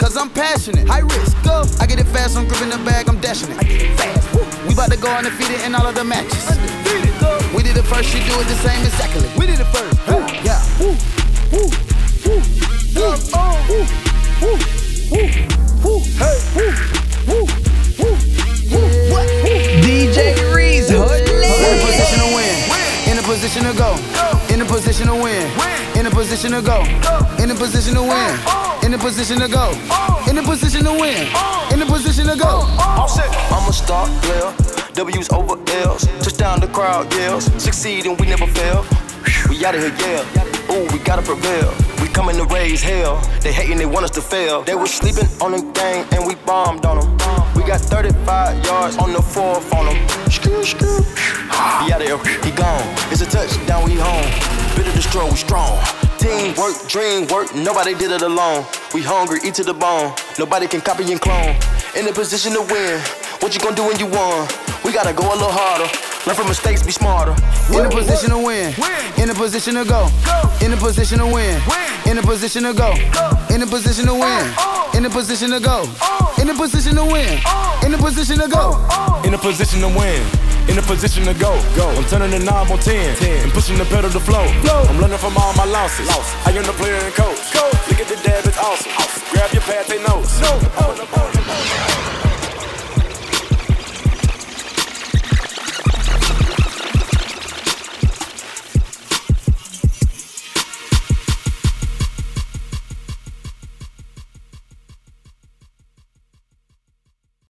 cause 0.00 0.16
I'm 0.16 0.30
passionate. 0.30 0.88
High 0.88 1.04
risk, 1.04 1.36
go. 1.44 1.62
I 1.78 1.86
get 1.86 2.00
it 2.00 2.08
fast, 2.08 2.36
I'm 2.36 2.48
gripping 2.48 2.70
the 2.70 2.80
bag, 2.88 3.06
I'm 3.06 3.20
dashing 3.20 3.52
it. 3.52 3.58
I 3.60 3.64
get 3.64 3.82
it 3.82 3.94
fast. 4.00 4.34
Woo. 4.34 4.40
We 4.66 4.72
about 4.72 4.90
to 4.90 4.96
go 4.96 5.12
undefeated 5.12 5.60
in 5.60 5.74
all 5.74 5.86
of 5.86 5.94
the 5.94 6.04
matches. 6.04 6.40
Undefeated, 6.48 7.12
go. 7.20 7.36
We 7.54 7.62
did 7.62 7.76
it 7.76 7.84
first, 7.84 8.08
she 8.08 8.18
do 8.24 8.32
it 8.40 8.48
the 8.48 8.56
same 8.64 8.80
exactly. 8.80 9.28
We 9.36 9.44
did 9.44 9.60
it 9.60 9.68
first. 9.68 9.92
Woo. 10.08 10.24
Yeah. 10.40 10.56
Woo. 10.80 10.96
Woo. 11.52 11.68
Woo. 12.24 12.40
Woo. 12.96 13.12
Woo. 13.28 13.52
Woo. 13.68 13.84
Woo. 14.40 14.56
Woo. 15.12 15.28
Woo. 15.84 16.00
Hey. 16.16 16.40
Woo. 17.28 17.44
Woo. 17.44 17.44
Woo. 18.00 18.16
Woo. 18.72 18.88
What? 19.12 19.28
Woo. 19.44 19.56
DJ 19.84 20.40
Reese, 20.56 20.88
hood 20.88 21.28
In 21.28 21.44
a 21.44 21.84
position 21.84 22.18
to 22.24 22.28
win. 22.32 22.56
win. 22.72 23.12
In 23.12 23.18
a 23.18 23.22
position 23.22 23.64
to 23.68 23.72
go. 23.76 23.96
go 24.16 24.39
position 24.70 25.08
to 25.08 25.14
win. 25.14 25.50
In 25.98 26.06
a 26.06 26.10
position 26.10 26.52
to 26.52 26.62
go. 26.62 26.82
In 27.42 27.50
a 27.50 27.54
position 27.54 27.94
to 27.94 28.02
win. 28.02 28.38
In 28.84 28.94
a 28.94 28.98
position 28.98 29.40
to 29.40 29.48
go. 29.48 29.74
In 30.30 30.38
a 30.38 30.42
position 30.42 30.84
to 30.84 30.92
win. 30.92 31.26
In 31.72 31.82
a 31.82 31.86
position 31.86 32.26
to 32.26 32.36
go. 32.36 32.64
I'm 33.50 33.68
a 33.68 33.72
star 33.72 34.06
player. 34.22 34.54
W's 34.94 35.28
over 35.30 35.58
L's. 35.82 36.06
Touchdown, 36.22 36.60
the 36.60 36.68
crowd 36.68 37.12
yells. 37.14 37.44
Succeed 37.62 38.06
and 38.06 38.18
we 38.20 38.26
never 38.26 38.46
fail. 38.46 38.86
We 39.48 39.64
out 39.64 39.74
of 39.74 39.82
here, 39.82 39.94
yeah. 39.98 40.72
Ooh, 40.72 40.86
we 40.92 40.98
gotta 41.00 41.22
prevail. 41.22 41.74
We 42.00 42.08
coming 42.08 42.36
to 42.36 42.44
raise 42.44 42.80
hell. 42.80 43.20
They 43.40 43.52
hating, 43.52 43.78
they 43.78 43.86
want 43.86 44.04
us 44.04 44.12
to 44.12 44.22
fail. 44.22 44.62
They 44.62 44.76
was 44.76 44.92
sleeping 44.92 45.26
on 45.42 45.50
the 45.52 45.62
gang 45.74 46.06
and 46.12 46.24
we 46.26 46.36
bombed 46.46 46.86
on 46.86 47.00
them. 47.00 47.10
We 47.56 47.64
got 47.64 47.80
35 47.80 48.64
yards 48.64 48.96
on 48.98 49.12
the 49.12 49.22
fourth 49.22 49.72
on 49.74 49.86
them. 49.86 49.98
Bitter 55.10 55.26
destroy, 55.26 55.30
we 55.30 55.36
strong. 55.36 55.78
Teamwork, 56.18 56.86
dream 56.86 57.26
work, 57.26 57.52
nobody 57.54 57.94
did 57.94 58.12
it 58.12 58.22
alone. 58.22 58.64
We 58.94 59.02
hungry, 59.02 59.40
eat 59.42 59.54
to 59.54 59.64
the 59.64 59.74
bone. 59.74 60.14
Nobody 60.38 60.68
can 60.68 60.80
copy 60.80 61.10
and 61.10 61.20
clone. 61.20 61.56
In 61.96 62.06
a 62.06 62.12
position 62.12 62.52
to 62.52 62.60
win. 62.62 63.00
What 63.40 63.52
you 63.54 63.60
gonna 63.60 63.74
do 63.74 63.82
when 63.86 63.98
you 63.98 64.06
won? 64.06 64.46
We 64.84 64.92
gotta 64.92 65.12
go 65.12 65.26
a 65.26 65.34
little 65.34 65.50
harder. 65.50 65.90
Learn 66.26 66.36
from 66.36 66.46
mistakes, 66.46 66.84
be 66.84 66.92
smarter. 66.92 67.34
In 67.74 67.84
a 67.84 67.90
position 67.90 68.30
to 68.30 68.38
win. 68.38 68.72
In 69.18 69.30
a 69.30 69.34
position 69.34 69.74
to 69.74 69.84
go. 69.84 70.06
In 70.62 70.72
a 70.72 70.76
position 70.76 71.18
to 71.18 71.26
win. 71.26 71.60
In 72.06 72.18
a 72.18 72.22
position 72.22 72.62
to 72.62 72.72
go. 72.72 72.94
In 73.50 73.62
a 73.62 73.66
position 73.66 74.06
to 74.06 74.14
win. 74.14 74.46
In 74.94 75.06
a 75.06 75.10
position 75.10 75.50
to 75.50 75.58
go. 75.58 75.88
In 76.38 76.48
a 76.50 76.54
position 76.54 76.94
to 76.94 77.04
win. 77.04 77.38
In 77.84 77.94
a 77.94 77.98
position 77.98 78.38
to 78.38 78.46
go. 78.46 78.78
In 79.24 79.34
a 79.34 79.38
position 79.38 79.80
to 79.80 79.88
win. 79.88 80.49
In 80.68 80.78
a 80.78 80.82
position 80.82 81.24
to 81.24 81.34
go. 81.34 81.52
Go. 81.76 81.88
I'm 81.90 82.04
turning 82.04 82.30
the 82.30 82.38
knob 82.38 82.70
on 82.70 82.78
10, 82.78 83.16
10. 83.16 83.44
and 83.44 83.52
pushing 83.52 83.78
the 83.78 83.84
pedal 83.86 84.10
to 84.10 84.20
flow. 84.20 84.44
I'm 84.88 85.00
learning 85.00 85.18
from 85.18 85.36
all 85.36 85.52
my 85.54 85.64
losses. 85.64 86.08
I 86.46 86.50
am 86.50 86.64
the 86.64 86.72
player 86.72 86.94
and 86.94 87.14
coach. 87.14 87.38
Look 87.88 88.00
at 88.00 88.08
the 88.08 88.16
dab, 88.22 88.46
it's 88.46 88.58
awesome. 88.58 88.92
Grab 89.30 89.52
your 89.52 89.62
pad, 89.62 89.86
take 89.86 90.02
notes. 90.06 90.40